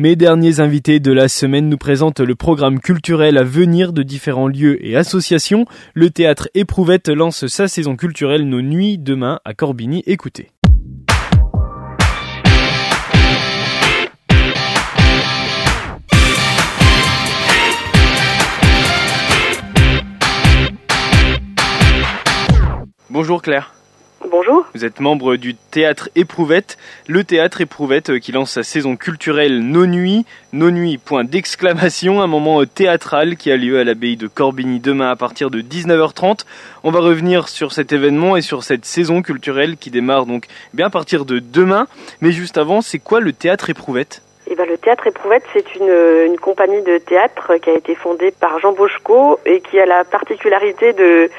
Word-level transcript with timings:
Mes 0.00 0.16
derniers 0.16 0.60
invités 0.60 0.98
de 0.98 1.12
la 1.12 1.28
semaine 1.28 1.68
nous 1.68 1.76
présentent 1.76 2.20
le 2.20 2.34
programme 2.34 2.80
culturel 2.80 3.36
à 3.36 3.42
venir 3.42 3.92
de 3.92 4.02
différents 4.02 4.48
lieux 4.48 4.82
et 4.82 4.96
associations. 4.96 5.66
Le 5.92 6.08
théâtre 6.08 6.48
Éprouvette 6.54 7.10
lance 7.10 7.46
sa 7.48 7.68
saison 7.68 7.96
culturelle 7.96 8.48
Nos 8.48 8.62
Nuits 8.62 8.96
demain 8.96 9.40
à 9.44 9.52
Corbigny. 9.52 10.02
Écoutez. 10.06 10.52
Bonjour 23.10 23.42
Claire. 23.42 23.74
Bonjour. 24.28 24.66
Vous 24.74 24.84
êtes 24.84 25.00
membre 25.00 25.36
du 25.36 25.54
théâtre 25.54 26.10
Éprouvette, 26.14 26.76
le 27.08 27.24
théâtre 27.24 27.62
Éprouvette 27.62 28.10
euh, 28.10 28.18
qui 28.18 28.32
lance 28.32 28.50
sa 28.50 28.62
saison 28.62 28.94
culturelle 28.94 29.60
Nos 29.60 29.86
Nuits, 29.86 30.26
Nos 30.52 30.70
Nuits, 30.70 30.98
point 30.98 31.24
d'exclamation, 31.24 32.20
un 32.20 32.26
moment 32.26 32.60
euh, 32.60 32.66
théâtral 32.66 33.36
qui 33.36 33.50
a 33.50 33.56
lieu 33.56 33.78
à 33.78 33.84
l'abbaye 33.84 34.18
de 34.18 34.26
Corbigny 34.26 34.78
demain 34.78 35.10
à 35.10 35.16
partir 35.16 35.50
de 35.50 35.62
19h30. 35.62 36.44
On 36.84 36.90
va 36.90 37.00
revenir 37.00 37.48
sur 37.48 37.72
cet 37.72 37.92
événement 37.92 38.36
et 38.36 38.42
sur 38.42 38.62
cette 38.62 38.84
saison 38.84 39.22
culturelle 39.22 39.78
qui 39.78 39.90
démarre 39.90 40.26
donc 40.26 40.48
bien 40.74 40.88
à 40.88 40.90
partir 40.90 41.24
de 41.24 41.38
demain. 41.38 41.86
Mais 42.20 42.32
juste 42.32 42.58
avant, 42.58 42.82
c'est 42.82 42.98
quoi 42.98 43.20
le 43.20 43.32
théâtre 43.32 43.70
Éprouvette? 43.70 44.20
Eh 44.48 44.54
ben, 44.54 44.68
le 44.68 44.76
théâtre 44.76 45.06
Éprouvette, 45.06 45.44
c'est 45.54 45.76
une, 45.76 45.90
une, 46.26 46.38
compagnie 46.38 46.82
de 46.82 46.98
théâtre 46.98 47.56
qui 47.56 47.70
a 47.70 47.74
été 47.74 47.94
fondée 47.94 48.32
par 48.38 48.58
Jean 48.58 48.72
Boschko 48.72 49.40
et 49.46 49.60
qui 49.62 49.78
a 49.78 49.86
la 49.86 50.04
particularité 50.04 50.92
de 50.92 51.30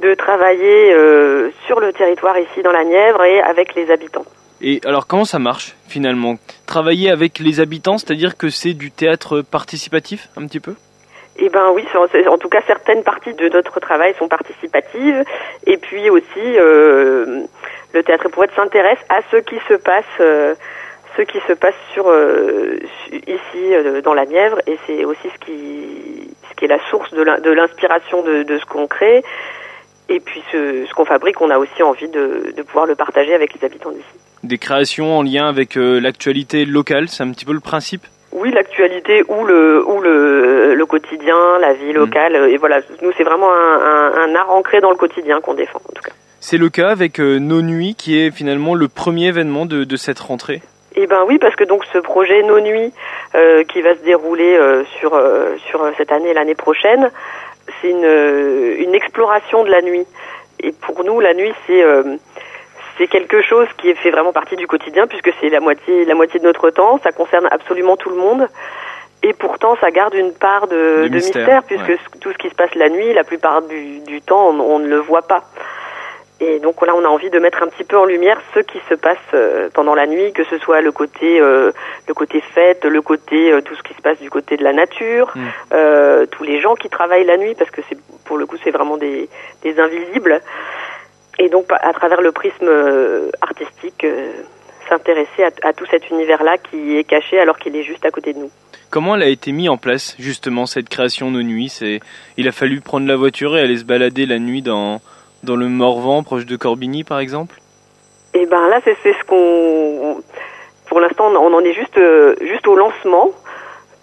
de 0.00 0.14
travailler 0.14 0.92
euh, 0.92 1.50
sur 1.66 1.80
le 1.80 1.92
territoire 1.92 2.38
ici 2.38 2.62
dans 2.62 2.72
la 2.72 2.84
Nièvre 2.84 3.24
et 3.24 3.40
avec 3.40 3.74
les 3.74 3.90
habitants. 3.90 4.24
Et 4.60 4.80
alors 4.84 5.06
comment 5.06 5.24
ça 5.24 5.38
marche 5.38 5.76
finalement? 5.88 6.36
Travailler 6.66 7.10
avec 7.10 7.38
les 7.38 7.60
habitants, 7.60 7.98
c'est-à-dire 7.98 8.36
que 8.36 8.50
c'est 8.50 8.74
du 8.74 8.90
théâtre 8.90 9.42
participatif 9.42 10.28
un 10.36 10.46
petit 10.46 10.60
peu? 10.60 10.74
Eh 11.40 11.48
ben 11.50 11.70
oui, 11.72 11.84
en 11.94 12.38
tout 12.38 12.48
cas 12.48 12.62
certaines 12.66 13.04
parties 13.04 13.34
de 13.34 13.48
notre 13.48 13.78
travail 13.78 14.14
sont 14.18 14.26
participatives. 14.26 15.22
Et 15.66 15.76
puis 15.76 16.10
aussi 16.10 16.26
euh, 16.36 17.42
le 17.92 18.02
théâtre 18.02 18.26
éprouvette 18.26 18.50
s'intéresse 18.56 18.98
à 19.08 19.20
ce 19.30 19.36
qui 19.36 19.56
se 19.68 19.74
passe, 19.74 20.04
euh, 20.18 20.56
ce 21.16 21.22
qui 21.22 21.38
se 21.46 21.52
passe 21.52 21.76
sur 21.92 22.08
euh, 22.08 22.80
ici 23.12 24.02
dans 24.02 24.14
la 24.14 24.26
Nièvre. 24.26 24.58
Et 24.66 24.76
c'est 24.86 25.04
aussi 25.04 25.28
ce 25.32 25.46
qui 25.46 26.34
ce 26.50 26.56
qui 26.56 26.64
est 26.64 26.68
la 26.68 26.80
source 26.90 27.12
de 27.14 27.50
l'inspiration 27.52 28.22
de, 28.22 28.42
de, 28.42 28.58
ce 28.58 28.64
qu'on 28.64 28.88
crée 28.88 29.22
et 30.08 30.20
puis 30.20 30.42
ce, 30.50 30.84
ce 30.88 30.94
qu'on 30.94 31.04
fabrique, 31.04 31.40
on 31.40 31.50
a 31.50 31.58
aussi 31.58 31.82
envie 31.82 32.08
de, 32.08 32.52
de, 32.56 32.62
pouvoir 32.62 32.86
le 32.86 32.94
partager 32.94 33.34
avec 33.34 33.54
les 33.54 33.64
habitants 33.64 33.90
d'ici. 33.90 34.04
Des 34.42 34.58
créations 34.58 35.18
en 35.18 35.22
lien 35.22 35.48
avec 35.48 35.76
euh, 35.76 36.00
l'actualité 36.00 36.64
locale, 36.64 37.08
c'est 37.08 37.22
un 37.22 37.30
petit 37.30 37.44
peu 37.44 37.52
le 37.52 37.60
principe? 37.60 38.02
Oui, 38.32 38.50
l'actualité 38.52 39.22
ou 39.28 39.44
le 39.44 39.84
ou 39.86 40.00
le, 40.00 40.74
le 40.74 40.86
quotidien, 40.86 41.58
la 41.60 41.72
vie 41.72 41.92
locale. 41.92 42.48
Mm. 42.48 42.50
Et 42.50 42.56
voilà, 42.58 42.80
nous 43.02 43.10
c'est 43.16 43.24
vraiment 43.24 43.52
un, 43.52 43.80
un, 43.80 44.30
un, 44.30 44.34
art 44.34 44.50
ancré 44.50 44.80
dans 44.80 44.90
le 44.90 44.96
quotidien 44.96 45.40
qu'on 45.40 45.54
défend 45.54 45.80
en 45.88 45.92
tout 45.92 46.02
cas. 46.02 46.12
C'est 46.40 46.58
le 46.58 46.68
cas 46.68 46.88
avec 46.88 47.20
euh, 47.20 47.38
Nos 47.38 47.62
Nuits 47.62 47.94
qui 47.96 48.18
est 48.18 48.30
finalement 48.30 48.74
le 48.74 48.88
premier 48.88 49.26
événement 49.26 49.66
de, 49.66 49.84
de 49.84 49.96
cette 49.96 50.20
rentrée? 50.20 50.62
Eh 50.94 51.06
ben 51.06 51.24
oui, 51.26 51.38
parce 51.38 51.54
que 51.54 51.64
donc 51.64 51.84
ce 51.92 51.98
projet 51.98 52.42
Nos 52.42 52.60
Nuits 52.60 52.92
euh, 53.34 53.62
qui 53.64 53.82
va 53.82 53.94
se 53.94 54.02
dérouler 54.02 54.56
euh, 54.56 54.84
sur 54.98 55.14
euh, 55.14 55.54
sur 55.68 55.80
cette 55.96 56.10
année 56.10 56.30
et 56.30 56.34
l'année 56.34 56.54
prochaine, 56.54 57.10
c'est 57.80 57.90
une, 57.90 58.84
une 58.84 58.94
exploration 58.94 59.64
de 59.64 59.70
la 59.70 59.82
nuit. 59.82 60.06
Et 60.60 60.72
pour 60.72 61.04
nous, 61.04 61.20
la 61.20 61.34
nuit, 61.34 61.52
c'est 61.66 61.82
euh, 61.82 62.16
c'est 62.96 63.06
quelque 63.06 63.42
chose 63.42 63.68
qui 63.78 63.94
fait 63.94 64.10
vraiment 64.10 64.32
partie 64.32 64.56
du 64.56 64.66
quotidien 64.66 65.06
puisque 65.06 65.30
c'est 65.40 65.48
la 65.48 65.60
moitié 65.60 66.04
la 66.04 66.14
moitié 66.14 66.40
de 66.40 66.44
notre 66.44 66.70
temps. 66.70 66.98
Ça 67.02 67.12
concerne 67.12 67.48
absolument 67.50 67.96
tout 67.96 68.10
le 68.10 68.16
monde. 68.16 68.48
Et 69.22 69.32
pourtant, 69.32 69.76
ça 69.80 69.90
garde 69.90 70.14
une 70.14 70.32
part 70.32 70.68
de, 70.68 71.08
de 71.08 71.08
mystère, 71.08 71.64
puisque 71.64 71.88
ouais. 71.88 71.98
tout 72.20 72.32
ce 72.32 72.38
qui 72.38 72.48
se 72.48 72.54
passe 72.54 72.72
la 72.76 72.88
nuit, 72.88 73.12
la 73.14 73.24
plupart 73.24 73.62
du, 73.62 73.98
du 74.00 74.22
temps, 74.22 74.50
on, 74.50 74.60
on, 74.60 74.78
ne 74.78 74.86
le 74.86 74.98
voit 74.98 75.22
pas. 75.22 75.42
Et 76.40 76.60
donc 76.60 76.86
là, 76.86 76.94
on 76.94 77.04
a 77.04 77.08
envie 77.08 77.30
de 77.30 77.38
mettre 77.40 77.62
un 77.64 77.66
petit 77.66 77.82
peu 77.82 77.98
en 77.98 78.04
lumière 78.04 78.40
ce 78.54 78.60
qui 78.60 78.78
se 78.88 78.94
passe 78.94 79.16
euh, 79.34 79.70
pendant 79.74 79.96
la 79.96 80.06
nuit, 80.06 80.32
que 80.32 80.44
ce 80.44 80.56
soit 80.58 80.80
le 80.80 80.92
côté 80.92 81.40
euh, 81.40 81.72
le 82.06 82.14
côté 82.14 82.40
fête, 82.40 82.84
le 82.84 83.02
côté 83.02 83.52
euh, 83.52 83.60
tout 83.60 83.74
ce 83.74 83.82
qui 83.82 83.92
se 83.94 84.00
passe 84.00 84.20
du 84.20 84.30
côté 84.30 84.56
de 84.56 84.62
la 84.62 84.72
nature, 84.72 85.32
mm. 85.34 85.46
euh, 85.72 86.26
tous 86.26 86.44
les 86.44 86.60
gens 86.60 86.76
qui 86.76 86.88
travaillent 86.88 87.26
la 87.26 87.38
nuit, 87.38 87.56
parce 87.58 87.72
que 87.72 87.80
c'est 87.88 87.98
pour 88.24 88.38
le 88.38 88.46
coup 88.46 88.56
c'est 88.62 88.70
vraiment 88.70 88.96
des, 88.96 89.28
des 89.62 89.80
invisibles. 89.80 90.40
Et 91.40 91.48
donc 91.48 91.66
à 91.70 91.92
travers 91.92 92.20
le 92.20 92.30
prisme 92.30 92.70
artistique, 93.40 94.06
s'intéresser 94.88 95.42
à, 95.42 95.50
à 95.68 95.72
tout 95.72 95.86
cet 95.86 96.08
univers-là 96.10 96.56
qui 96.58 96.98
est 96.98 97.04
caché 97.04 97.38
alors 97.38 97.58
qu'il 97.58 97.76
est 97.76 97.82
juste 97.82 98.04
à 98.06 98.10
côté 98.10 98.32
de 98.32 98.38
nous. 98.38 98.50
Comment 98.90 99.16
elle 99.16 99.22
a 99.22 99.28
été 99.28 99.52
mise 99.52 99.68
en 99.68 99.76
place 99.76 100.14
justement 100.18 100.66
cette 100.66 100.88
création 100.88 101.30
de 101.30 101.42
nuit? 101.42 101.68
C'est 101.68 102.00
il 102.36 102.48
a 102.48 102.52
fallu 102.52 102.80
prendre 102.80 103.06
la 103.06 103.16
voiture 103.16 103.56
et 103.56 103.60
aller 103.60 103.76
se 103.76 103.84
balader 103.84 104.24
la 104.24 104.38
nuit 104.38 104.62
dans 104.62 105.00
dans 105.42 105.56
le 105.56 105.68
Morvan, 105.68 106.22
proche 106.22 106.46
de 106.46 106.56
Corbigny, 106.56 107.04
par 107.04 107.20
exemple 107.20 107.56
Eh 108.34 108.46
ben 108.46 108.68
là, 108.68 108.80
c'est 108.84 108.96
ce 109.04 109.24
qu'on. 109.24 110.22
Pour 110.88 111.00
l'instant, 111.00 111.26
on 111.28 111.52
en 111.52 111.60
est 111.60 111.74
juste, 111.74 111.98
euh, 111.98 112.34
juste 112.40 112.66
au 112.66 112.74
lancement. 112.74 113.30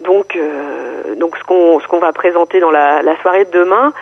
Donc, 0.00 0.36
euh, 0.36 1.14
donc 1.16 1.36
ce 1.36 1.44
qu'on 1.44 1.98
va 1.98 2.12
présenter 2.12 2.60
dans 2.60 2.70
la, 2.70 3.02
soirée 3.22 3.44
de 3.44 3.50
demain, 3.50 3.92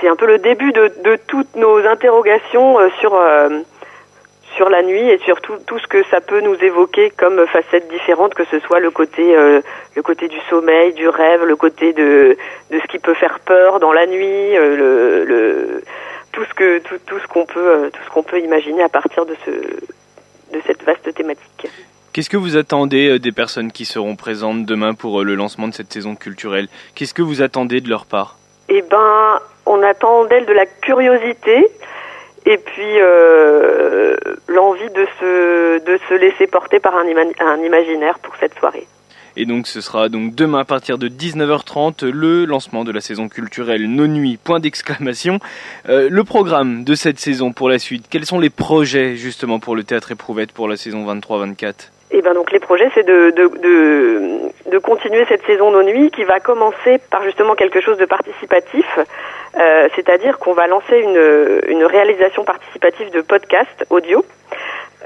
c'est 0.00 0.08
un 0.08 0.16
peu 0.16 0.26
le 0.26 0.38
début 0.38 0.72
de, 0.72 1.16
toutes 1.26 1.56
nos 1.56 1.78
interrogations 1.86 2.78
euh, 2.78 2.88
sur 3.00 3.18
sur 4.56 4.68
la 4.68 4.82
nuit 4.82 5.08
et 5.08 5.18
sur 5.18 5.40
tout, 5.40 5.56
tout, 5.64 5.78
ce 5.78 5.86
que 5.86 6.02
ça 6.10 6.20
peut 6.20 6.40
nous 6.40 6.56
évoquer 6.56 7.10
comme 7.10 7.46
facettes 7.46 7.88
différentes, 7.88 8.34
que 8.34 8.44
ce 8.50 8.58
soit 8.58 8.80
le 8.80 8.90
côté 8.90 9.22
le 9.32 10.02
côté 10.02 10.26
du 10.26 10.38
sommeil, 10.50 10.92
du 10.92 11.08
rêve, 11.08 11.44
le 11.44 11.56
côté 11.56 11.92
de 11.92 12.36
de 12.70 12.80
ce 12.80 12.86
qui 12.88 12.98
peut 12.98 13.14
faire 13.14 13.38
peur 13.40 13.78
dans 13.78 13.92
la 13.92 14.06
nuit, 14.06 14.54
le, 14.54 15.24
le 15.24 15.82
tout 16.32 16.44
ce 16.44 16.54
que 16.54 16.78
tout, 16.78 16.98
tout 17.06 17.18
ce 17.18 17.26
qu'on 17.26 17.46
peut 17.46 17.68
euh, 17.68 17.90
tout 17.90 18.00
ce 18.04 18.10
qu'on 18.10 18.22
peut 18.22 18.40
imaginer 18.40 18.82
à 18.82 18.88
partir 18.88 19.26
de 19.26 19.34
ce 19.44 19.50
de 19.50 20.60
cette 20.66 20.82
vaste 20.82 21.14
thématique. 21.14 21.68
Qu'est-ce 22.12 22.30
que 22.30 22.36
vous 22.36 22.56
attendez 22.56 23.20
des 23.20 23.30
personnes 23.30 23.70
qui 23.70 23.84
seront 23.84 24.16
présentes 24.16 24.66
demain 24.66 24.94
pour 24.94 25.22
le 25.22 25.36
lancement 25.36 25.68
de 25.68 25.74
cette 25.74 25.92
saison 25.92 26.16
culturelle? 26.16 26.68
Qu'est-ce 26.96 27.14
que 27.14 27.22
vous 27.22 27.40
attendez 27.40 27.80
de 27.80 27.88
leur 27.88 28.04
part? 28.04 28.36
Eh 28.68 28.82
ben, 28.82 29.38
on 29.66 29.80
attend 29.82 30.24
d'elles 30.24 30.46
de 30.46 30.52
la 30.52 30.66
curiosité 30.66 31.68
et 32.46 32.58
puis 32.58 33.00
euh, 33.00 34.16
l'envie 34.48 34.90
de 34.90 35.06
se 35.20 35.84
de 35.84 35.98
se 36.08 36.14
laisser 36.14 36.46
porter 36.46 36.80
par 36.80 36.96
un, 36.96 37.06
ima 37.06 37.22
un 37.40 37.62
imaginaire 37.62 38.18
pour 38.18 38.34
cette 38.36 38.58
soirée. 38.58 38.86
Et 39.40 39.46
donc 39.46 39.66
ce 39.66 39.80
sera 39.80 40.10
donc 40.10 40.34
demain 40.34 40.58
à 40.58 40.64
partir 40.66 40.98
de 40.98 41.08
19h30 41.08 42.04
le 42.10 42.44
lancement 42.44 42.84
de 42.84 42.92
la 42.92 43.00
saison 43.00 43.30
culturelle 43.30 43.86
Nos 43.86 44.06
Nuits, 44.06 44.36
point 44.36 44.60
d'exclamation. 44.60 45.38
Euh, 45.88 46.08
le 46.10 46.24
programme 46.24 46.84
de 46.84 46.94
cette 46.94 47.18
saison 47.18 47.50
pour 47.50 47.70
la 47.70 47.78
suite, 47.78 48.04
quels 48.10 48.26
sont 48.26 48.38
les 48.38 48.50
projets 48.50 49.16
justement 49.16 49.58
pour 49.58 49.76
le 49.76 49.82
théâtre 49.82 50.12
éprouvette 50.12 50.52
pour 50.52 50.68
la 50.68 50.76
saison 50.76 51.10
23-24 51.10 51.88
et 52.12 52.22
ben 52.22 52.34
donc 52.34 52.50
les 52.50 52.58
projets, 52.58 52.90
c'est 52.92 53.06
de, 53.06 53.30
continuer 54.82 55.24
cette 55.28 55.46
saison 55.46 55.70
Nos 55.70 55.84
Nuits 55.84 56.10
qui 56.10 56.24
va 56.24 56.40
commencer 56.40 56.98
par 57.10 57.22
justement 57.22 57.54
quelque 57.54 57.80
chose 57.80 57.96
de 57.98 58.04
participatif, 58.04 58.84
euh, 58.98 59.88
c'est-à-dire 59.94 60.40
qu'on 60.40 60.52
va 60.52 60.66
lancer 60.66 60.98
une, 60.98 61.60
une 61.68 61.84
réalisation 61.84 62.44
participative 62.44 63.12
de 63.12 63.20
podcast 63.20 63.86
audio. 63.90 64.24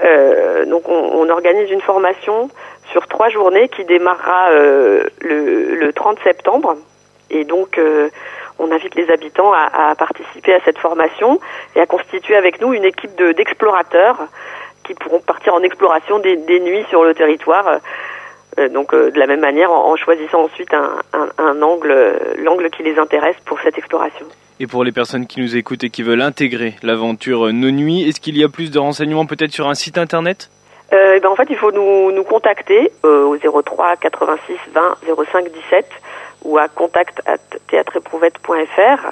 Euh, 0.03 0.65
donc 0.65 0.89
on, 0.89 1.29
organise 1.29 1.71
une 1.71 1.81
formation 1.81 2.49
sur 2.91 3.07
trois 3.07 3.29
journées 3.29 3.69
qui 3.69 3.85
démarrera 3.85 4.49
euh, 4.49 5.03
le, 5.21 5.75
le 5.75 5.93
30 5.93 6.19
septembre. 6.23 6.75
Et 7.29 7.45
donc 7.45 7.77
euh, 7.77 8.09
on 8.59 8.71
invite 8.71 8.95
les 8.95 9.09
habitants 9.09 9.51
à, 9.53 9.95
participer 9.95 10.53
à 10.53 10.59
cette 10.63 10.77
formation 10.77 11.39
et 11.75 11.81
à 11.81 11.85
constituer 11.85 12.35
avec 12.35 12.61
nous 12.61 12.73
une 12.73 12.85
équipe 12.85 13.15
d'explorateurs 13.15 14.27
qui 14.83 14.93
pourront 14.93 15.19
partir 15.19 15.53
en 15.55 15.63
exploration 15.63 16.19
des, 16.19 16.37
des 16.37 16.59
nuits 16.59 16.85
sur 16.89 17.03
le 17.03 17.13
territoire. 17.13 17.79
Donc 18.71 18.95
de 18.95 19.19
la 19.19 19.27
même 19.27 19.41
manière 19.41 19.71
en, 19.71 19.97
choisissant 19.97 20.43
ensuite 20.43 20.73
un 20.73 21.61
angle, 21.61 22.17
l'angle 22.37 22.69
qui 22.69 22.83
les 22.83 22.97
intéresse 22.97 23.35
pour 23.45 23.59
cette 23.59 23.77
exploration. 23.77 24.25
Et 24.59 24.67
pour 24.67 24.85
les 24.85 24.93
personnes 24.93 25.27
qui 25.27 25.41
nous 25.41 25.57
écoutent 25.57 25.83
et 25.83 25.89
qui 25.89 26.01
veulent 26.01 26.21
intégrer 26.21 26.75
l'aventure 26.81 27.51
Nos 27.51 27.71
Nuits, 27.71 28.07
est-ce 28.07 28.21
qu'il 28.21 28.37
y 28.37 28.43
a 28.43 28.47
plus 28.47 28.71
de 28.71 28.79
renseignements 28.79 29.25
peut-être 29.25 29.51
sur 29.51 29.67
un 29.67 29.75
site 29.75 29.97
internet? 29.97 30.49
Euh, 30.93 31.19
ben 31.19 31.29
En 31.29 31.35
fait, 31.35 31.47
il 31.49 31.57
faut 31.57 31.71
nous, 31.71 32.11
nous 32.13 32.23
contacter 32.23 32.91
euh, 33.03 33.25
au 33.25 33.37
03 33.37 33.97
86 33.97 34.53
20 34.73 34.97
05 35.31 35.45
17 35.51 35.85
ou 36.45 36.57
à 36.57 36.69
contact 36.69 37.21
at 37.25 37.37
théâtreéprouvette.fr 37.67 39.11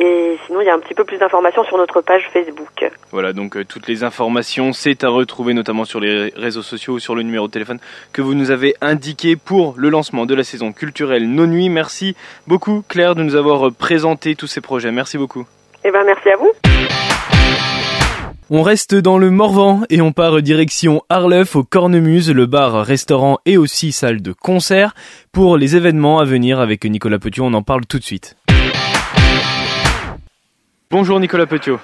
et 0.00 0.38
sinon, 0.46 0.60
il 0.60 0.66
y 0.66 0.70
a 0.70 0.74
un 0.74 0.78
petit 0.78 0.94
peu 0.94 1.02
plus 1.02 1.18
d'informations 1.18 1.64
sur 1.64 1.76
notre 1.76 2.00
page 2.00 2.30
Facebook. 2.32 2.88
Voilà, 3.10 3.32
donc 3.32 3.56
euh, 3.56 3.64
toutes 3.64 3.88
les 3.88 4.04
informations, 4.04 4.72
c'est 4.72 5.02
à 5.02 5.08
retrouver 5.08 5.54
notamment 5.54 5.84
sur 5.84 5.98
les 5.98 6.32
réseaux 6.36 6.62
sociaux 6.62 6.94
ou 6.94 6.98
sur 7.00 7.16
le 7.16 7.22
numéro 7.22 7.48
de 7.48 7.52
téléphone 7.52 7.80
que 8.12 8.22
vous 8.22 8.34
nous 8.34 8.52
avez 8.52 8.76
indiqué 8.80 9.34
pour 9.34 9.74
le 9.76 9.88
lancement 9.88 10.24
de 10.24 10.36
la 10.36 10.44
saison 10.44 10.72
culturelle 10.72 11.28
Nos 11.28 11.48
Nuits. 11.48 11.68
Merci 11.68 12.14
beaucoup 12.46 12.84
Claire 12.88 13.16
de 13.16 13.24
nous 13.24 13.34
avoir 13.34 13.72
présenté 13.72 14.36
tous 14.36 14.46
ces 14.46 14.60
projets. 14.60 14.92
Merci 14.92 15.18
beaucoup. 15.18 15.48
Eh 15.82 15.90
ben, 15.90 16.04
merci 16.04 16.28
à 16.30 16.36
vous. 16.36 16.52
On 18.50 18.62
reste 18.62 18.94
dans 18.94 19.18
le 19.18 19.30
Morvan 19.30 19.82
et 19.90 20.00
on 20.00 20.12
part 20.12 20.40
direction 20.40 21.02
Arleuf 21.10 21.54
au 21.54 21.64
Cornemuse, 21.64 22.30
le 22.30 22.46
bar, 22.46 22.82
restaurant 22.82 23.36
et 23.44 23.58
aussi 23.58 23.92
salle 23.92 24.22
de 24.22 24.32
concert 24.32 24.94
pour 25.32 25.58
les 25.58 25.76
événements 25.76 26.18
à 26.18 26.24
venir 26.24 26.58
avec 26.58 26.86
Nicolas 26.86 27.18
Petiot. 27.18 27.44
On 27.44 27.52
en 27.52 27.62
parle 27.62 27.84
tout 27.84 27.98
de 27.98 28.04
suite. 28.04 28.36
Bonjour 30.90 31.20
Nicolas 31.20 31.44
Petiot. 31.44 31.78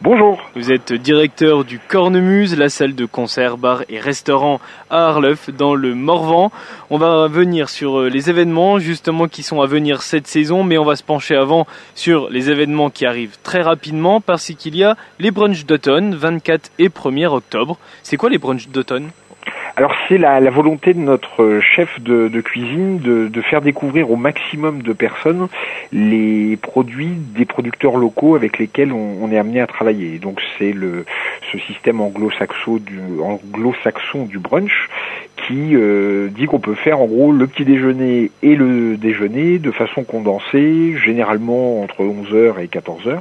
Bonjour. 0.00 0.38
Vous 0.54 0.70
êtes 0.70 0.92
directeur 0.92 1.64
du 1.64 1.80
Cornemuse, 1.80 2.56
la 2.56 2.68
salle 2.68 2.94
de 2.94 3.04
concert, 3.04 3.58
bar 3.58 3.82
et 3.88 3.98
restaurant 3.98 4.60
à 4.90 5.08
Arleuf 5.08 5.50
dans 5.50 5.74
le 5.74 5.96
Morvan. 5.96 6.52
On 6.88 6.98
va 6.98 7.26
venir 7.26 7.68
sur 7.68 7.98
euh, 7.98 8.08
les 8.08 8.30
événements 8.30 8.78
justement 8.78 9.26
qui 9.26 9.42
sont 9.42 9.60
à 9.60 9.66
venir 9.66 10.02
cette 10.02 10.28
saison, 10.28 10.62
mais 10.62 10.78
on 10.78 10.84
va 10.84 10.94
se 10.94 11.02
pencher 11.02 11.34
avant 11.34 11.66
sur 11.96 12.30
les 12.30 12.48
événements 12.48 12.90
qui 12.90 13.06
arrivent 13.06 13.38
très 13.42 13.60
rapidement 13.60 14.20
parce 14.20 14.52
qu'il 14.52 14.76
y 14.76 14.84
a 14.84 14.96
les 15.18 15.32
brunchs 15.32 15.66
d'automne, 15.66 16.14
24 16.14 16.70
et 16.78 16.90
1er 16.90 17.26
octobre. 17.26 17.76
C'est 18.04 18.16
quoi 18.16 18.30
les 18.30 18.38
brunchs 18.38 18.68
d'automne? 18.68 19.10
Alors 19.78 19.94
c'est 20.08 20.18
la, 20.18 20.40
volonté 20.50 20.92
de 20.92 20.98
notre 20.98 21.60
chef 21.60 22.00
de, 22.00 22.40
cuisine 22.40 22.98
de, 22.98 23.40
faire 23.40 23.60
découvrir 23.60 24.10
au 24.10 24.16
maximum 24.16 24.82
de 24.82 24.92
personnes 24.92 25.46
les 25.92 26.56
produits 26.56 27.12
des 27.14 27.44
producteurs 27.44 27.96
locaux 27.96 28.34
avec 28.34 28.58
lesquels 28.58 28.92
on, 28.92 29.30
est 29.30 29.38
amené 29.38 29.60
à 29.60 29.68
travailler. 29.68 30.18
donc 30.18 30.42
c'est 30.58 30.72
le 30.72 31.04
ce 31.52 31.58
système 31.60 32.00
anglo-saxon 32.00 32.78
du, 32.78 32.98
anglo-saxon 33.22 34.24
du 34.24 34.40
brunch 34.40 34.88
qui 35.46 35.76
euh, 35.76 36.26
dit 36.26 36.46
qu'on 36.46 36.58
peut 36.58 36.74
faire 36.74 37.00
en 37.00 37.06
gros 37.06 37.30
le 37.30 37.46
petit 37.46 37.64
déjeuner 37.64 38.32
et 38.42 38.56
le 38.56 38.96
déjeuner 38.96 39.60
de 39.60 39.70
façon 39.70 40.02
condensée, 40.02 40.96
généralement 40.96 41.82
entre 41.82 42.02
11h 42.02 42.60
et 42.60 42.66
14h. 42.66 43.20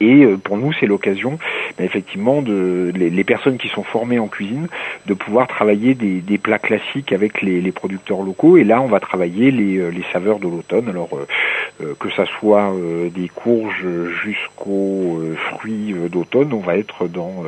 Et 0.00 0.24
euh, 0.24 0.36
pour 0.36 0.56
nous, 0.56 0.72
c'est 0.74 0.86
l'occasion, 0.86 1.38
bah, 1.78 1.84
effectivement, 1.84 2.42
de 2.42 2.92
les, 2.94 3.24
personnes 3.24 3.58
qui 3.58 3.68
sont 3.68 3.82
formées 3.82 4.18
en 4.18 4.28
cuisine, 4.28 4.68
de 5.06 5.14
pouvoir 5.14 5.46
travailler 5.46 5.94
des, 5.94 6.20
des 6.20 6.38
plats 6.38 6.58
classiques 6.58 7.12
avec 7.12 7.42
les, 7.42 7.60
les, 7.60 7.72
producteurs 7.72 8.22
locaux. 8.22 8.56
Et 8.56 8.64
là, 8.64 8.80
on 8.80 8.86
va 8.86 9.00
travailler 9.00 9.50
les, 9.50 9.78
euh, 9.78 9.90
les 9.90 10.04
saveurs 10.12 10.38
de 10.38 10.48
l'automne. 10.48 10.88
Alors 10.88 11.10
euh, 11.12 11.94
que 11.98 12.10
ça 12.10 12.24
soit 12.40 12.72
des 13.14 13.28
courges 13.28 13.84
jusqu'aux 14.22 15.20
fruits 15.50 15.94
d'automne, 16.10 16.54
on 16.54 16.60
va 16.60 16.78
être 16.78 17.06
dans 17.06 17.44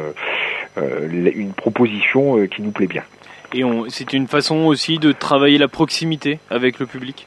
une 0.77 1.53
proposition 1.55 2.47
qui 2.47 2.61
nous 2.61 2.71
plaît 2.71 2.87
bien. 2.87 3.05
Et 3.55 3.63
c'est 3.89 4.13
une 4.13 4.27
façon 4.27 4.67
aussi 4.67 4.99
de 4.99 5.13
travailler 5.13 5.57
la 5.57 5.69
proximité 5.69 6.39
avec 6.51 6.79
le 6.79 6.85
public? 6.85 7.27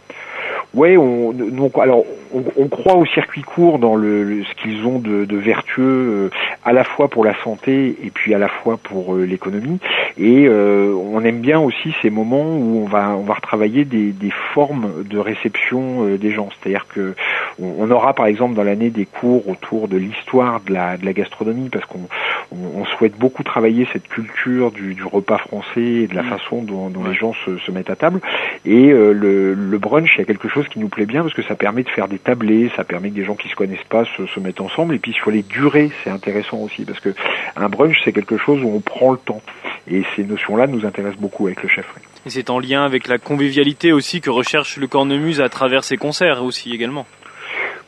Ouais, 0.74 0.96
on, 0.96 1.34
alors 1.82 2.06
on, 2.34 2.68
croit 2.70 2.96
au 2.96 3.06
circuit 3.06 3.42
court 3.42 3.78
dans 3.78 3.96
le, 3.96 4.42
ce 4.44 4.54
qu'ils 4.62 4.86
ont 4.86 5.00
de, 5.00 5.26
de 5.26 5.36
vertueux 5.36 5.84
euh, 5.84 6.30
à 6.64 6.72
la 6.72 6.86
fois 6.86 7.10
pour 7.10 7.26
la 7.26 7.34
santé 7.44 7.98
et 8.02 8.10
puis 8.10 8.34
à 8.34 8.38
la 8.38 8.48
fois 8.48 8.78
pour 8.82 9.16
euh, 9.16 9.26
l'économie. 9.26 9.80
Et 10.18 10.48
euh, 10.48 10.94
on 10.96 11.26
aime 11.26 11.42
bien 11.42 11.60
aussi 11.60 11.94
ces 12.02 12.10
moments 12.10 12.56
où 12.56 12.84
on 12.84 12.86
va 12.86 13.18
on 13.18 13.24
va 13.24 13.34
retravailler 13.34 13.84
des, 13.84 14.12
des 14.14 14.32
formes 14.54 15.04
de 15.04 15.20
réception 15.20 16.06
des 16.16 16.32
gens. 16.32 16.48
C'est-à-dire 16.52 16.88
que 16.88 17.16
on, 17.62 17.90
aura 17.92 18.14
par 18.14 18.26
exemple 18.26 18.56
dans 18.56 18.64
l'année 18.64 18.90
des 18.90 19.06
cours 19.06 19.48
autour 19.48 19.88
de 19.88 19.98
l'histoire 19.98 20.62
de 20.62 20.74
la, 20.74 20.98
de 20.98 21.06
la 21.06 21.14
gastronomie 21.14 21.70
parce 21.70 21.86
qu'on 21.86 22.08
on, 22.52 22.86
souhaite 22.86 23.18
beaucoup 23.18 23.44
travailler 23.44 23.88
cette 23.94 24.08
culture 24.08 24.72
du, 24.72 24.96
du 24.96 25.04
repas 25.04 25.38
français 25.38 25.82
et 25.82 26.08
de 26.08 26.16
la 26.16 26.24
mmh. 26.24 26.30
façon 26.30 26.62
dont, 26.64 26.90
dont 26.90 27.04
les 27.04 27.16
gens 27.16 27.34
se, 27.46 27.58
se, 27.60 27.72
mettent 27.72 27.90
à 27.90 27.96
table. 27.96 28.20
Et 28.66 28.90
le, 28.90 29.54
le 29.54 29.78
brunch, 29.78 30.12
il 30.16 30.20
y 30.20 30.22
a 30.22 30.26
quelque 30.26 30.50
chose 30.50 30.68
qui 30.68 30.80
nous 30.80 30.90
plaît 30.90 31.06
bien 31.06 31.22
parce 31.22 31.34
que 31.34 31.44
ça 31.44 31.56
permet 31.56 31.84
de 31.84 31.90
faire 31.90 32.08
des 32.08 32.20
tablés, 32.20 32.72
ça 32.76 32.84
permet 32.84 33.10
que 33.10 33.16
des 33.16 33.24
gens 33.24 33.36
qui 33.36 33.50
se 33.50 33.56
connaissent 33.56 33.80
pas 33.90 34.06
se, 34.18 34.26
se 34.26 34.40
mettent 34.40 34.62
ensemble. 34.62 34.96
Et 34.96 35.00
puis 35.00 35.14
sur 35.14 35.32
les 35.32 35.44
durées, 35.44 35.92
c'est 36.04 36.10
intéressant 36.10 36.58
aussi 36.58 36.84
parce 36.84 37.00
que 37.00 37.14
un 37.56 37.70
brunch, 37.70 37.98
c'est 38.04 38.14
quelque 38.14 38.38
chose 38.38 38.62
où 38.64 38.68
on 38.68 38.82
prend 38.82 39.12
le 39.12 39.18
temps. 39.18 39.42
Et 39.88 40.04
ces 40.16 40.24
notions-là 40.24 40.68
nous 40.68 40.86
intéressent 40.86 41.20
beaucoup 41.20 41.48
avec 41.48 41.64
le 41.64 41.70
chef. 41.70 41.86
Et 42.26 42.30
c'est 42.30 42.50
en 42.50 42.60
lien 42.60 42.84
avec 42.84 43.08
la 43.08 43.18
convivialité 43.18 43.92
aussi 43.92 44.22
que 44.22 44.30
recherche 44.30 44.78
le 44.78 44.88
cornemuse 44.88 45.42
à 45.42 45.50
travers 45.50 45.84
ses 45.84 45.98
concerts 45.98 46.44
aussi 46.44 46.74
également 46.74 47.06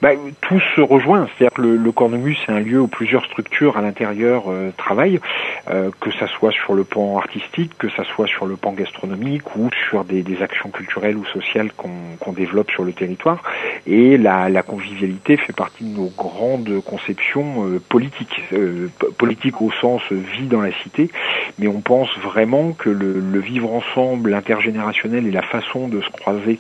bah, 0.04 0.10
tout 0.42 0.60
se 0.76 0.82
rejoint. 0.82 1.30
C'est-à-dire 1.30 1.56
que 1.56 1.62
le, 1.62 1.78
le 1.78 1.92
Cornemuse, 1.94 2.38
c'est 2.46 2.52
un 2.52 2.60
lieu 2.60 2.82
où 2.82 2.88
plusieurs 2.88 3.24
structures 3.24 3.78
à 3.78 3.82
l'intérieur 3.82 4.44
euh, 4.50 4.72
travaillent, 4.76 5.22
euh, 5.70 5.92
que 6.02 6.12
ça 6.12 6.28
soit 6.28 6.52
sur 6.52 6.74
le 6.74 6.84
pan 6.84 7.18
artistique, 7.18 7.72
que 7.78 7.88
ça 7.90 8.04
soit 8.04 8.28
sur 8.28 8.46
le 8.46 8.58
pan 8.58 8.74
gastronomique 8.74 9.56
ou 9.56 9.70
sur 9.90 10.04
des, 10.04 10.22
des 10.22 10.42
actions 10.42 10.72
culturelles 10.72 11.16
ou 11.16 11.24
sociales 11.24 11.72
qu'on 11.78 12.34
développe 12.34 12.70
sur 12.70 12.84
le 12.84 12.92
territoire. 12.92 13.42
Et 13.88 14.18
la, 14.18 14.50
la, 14.50 14.62
convivialité 14.62 15.38
fait 15.38 15.54
partie 15.54 15.86
de 15.86 15.98
nos 15.98 16.12
grandes 16.18 16.82
conceptions 16.84 17.66
euh, 17.66 17.80
politiques, 17.80 18.44
euh, 18.52 18.90
politiques 19.18 19.62
au 19.62 19.72
sens 19.72 20.02
vie 20.12 20.48
dans 20.48 20.62
la 20.62 20.74
cité, 20.84 21.12
mais 21.60 21.70
on 21.70 21.80
pense 21.80 22.10
vraiment 22.18 22.74
que 22.74 22.90
le, 22.90 23.22
le 23.22 23.40
vivre 23.40 23.74
ensemble, 23.74 24.32
l'intergénérationnel 24.32 25.26
et 25.28 25.32
la 25.32 25.44
façon 25.44 25.88
de 25.88 26.02
se 26.02 26.10
croiser 26.10 26.60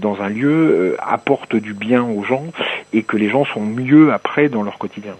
dans 0.00 0.22
un 0.22 0.28
lieu 0.28 0.96
apporte 0.98 1.56
du 1.56 1.74
bien 1.74 2.02
aux 2.02 2.24
gens 2.24 2.46
et 2.92 3.02
que 3.02 3.16
les 3.16 3.28
gens 3.28 3.44
sont 3.44 3.64
mieux 3.64 4.12
après 4.12 4.48
dans 4.48 4.62
leur 4.62 4.78
quotidien. 4.78 5.14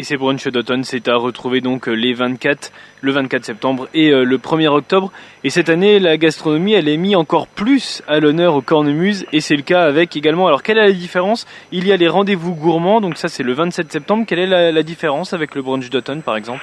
Et 0.00 0.04
ces 0.04 0.16
brunchs 0.16 0.46
d'automne, 0.46 0.84
c'est 0.84 1.08
à 1.08 1.16
retrouver 1.16 1.60
donc 1.60 1.88
euh, 1.88 1.92
les 1.92 2.12
24, 2.12 2.70
le 3.00 3.10
24 3.10 3.44
septembre 3.44 3.88
et 3.94 4.10
euh, 4.10 4.22
le 4.22 4.38
1er 4.38 4.68
octobre. 4.68 5.10
Et 5.42 5.50
cette 5.50 5.68
année, 5.68 5.98
la 5.98 6.16
gastronomie, 6.16 6.74
elle 6.74 6.88
est 6.88 6.96
mise 6.96 7.16
encore 7.16 7.48
plus 7.48 8.00
à 8.06 8.20
l'honneur 8.20 8.54
au 8.54 8.60
Cornemuse, 8.60 9.26
et 9.32 9.40
c'est 9.40 9.56
le 9.56 9.62
cas 9.62 9.82
avec 9.82 10.16
également. 10.16 10.46
Alors, 10.46 10.62
quelle 10.62 10.78
est 10.78 10.86
la 10.86 10.92
différence? 10.92 11.48
Il 11.72 11.84
y 11.84 11.90
a 11.90 11.96
les 11.96 12.06
rendez-vous 12.06 12.54
gourmands, 12.54 13.00
donc 13.00 13.16
ça 13.16 13.26
c'est 13.26 13.42
le 13.42 13.52
27 13.54 13.90
septembre. 13.90 14.24
Quelle 14.24 14.38
est 14.38 14.46
la, 14.46 14.70
la 14.70 14.82
différence 14.84 15.32
avec 15.32 15.56
le 15.56 15.62
brunch 15.62 15.90
d'automne, 15.90 16.22
par 16.22 16.36
exemple? 16.36 16.62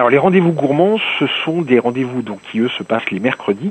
Alors 0.00 0.08
les 0.08 0.16
rendez-vous 0.16 0.52
gourmands, 0.52 0.96
ce 1.18 1.26
sont 1.44 1.60
des 1.60 1.78
rendez-vous 1.78 2.22
donc 2.22 2.38
qui 2.50 2.60
eux 2.60 2.70
se 2.70 2.82
passent 2.82 3.10
les 3.10 3.20
mercredis. 3.20 3.70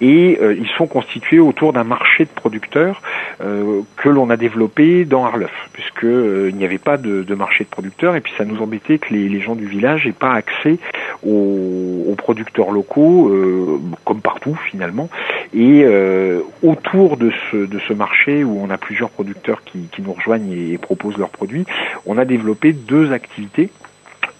Et 0.00 0.38
euh, 0.40 0.54
ils 0.54 0.68
sont 0.68 0.86
constitués 0.86 1.40
autour 1.40 1.72
d'un 1.72 1.82
marché 1.82 2.26
de 2.26 2.30
producteurs 2.30 3.02
euh, 3.40 3.80
que 3.96 4.08
l'on 4.08 4.30
a 4.30 4.36
développé 4.36 5.04
dans 5.04 5.24
Arleuf, 5.24 5.50
puisque 5.72 6.04
euh, 6.04 6.46
il 6.50 6.54
n'y 6.54 6.64
avait 6.64 6.78
pas 6.78 6.96
de, 6.96 7.34
marché 7.34 7.64
de 7.64 7.70
producteurs. 7.70 8.14
Et 8.14 8.20
puis 8.20 8.32
ça 8.38 8.44
nous 8.44 8.62
embêtait 8.62 8.98
que 8.98 9.12
les, 9.12 9.28
les 9.28 9.40
gens 9.40 9.56
du 9.56 9.66
village 9.66 10.06
n'aient 10.06 10.12
pas 10.12 10.34
accès 10.34 10.78
aux, 11.26 12.14
producteurs 12.18 12.70
locaux, 12.70 13.36
comme 14.04 14.20
partout 14.20 14.56
finalement. 14.70 15.10
Et 15.52 15.84
autour 16.62 17.16
de 17.16 17.32
ce, 17.50 17.92
marché 17.92 18.44
où 18.44 18.60
on 18.62 18.70
a 18.70 18.78
plusieurs 18.78 19.10
producteurs 19.10 19.62
qui 19.64 19.88
nous 19.98 20.12
rejoignent 20.12 20.52
et 20.52 20.78
proposent 20.78 21.18
leurs 21.18 21.30
produits, 21.30 21.66
on 22.06 22.16
a 22.16 22.24
développé 22.24 22.72
deux 22.72 23.12
activités 23.12 23.70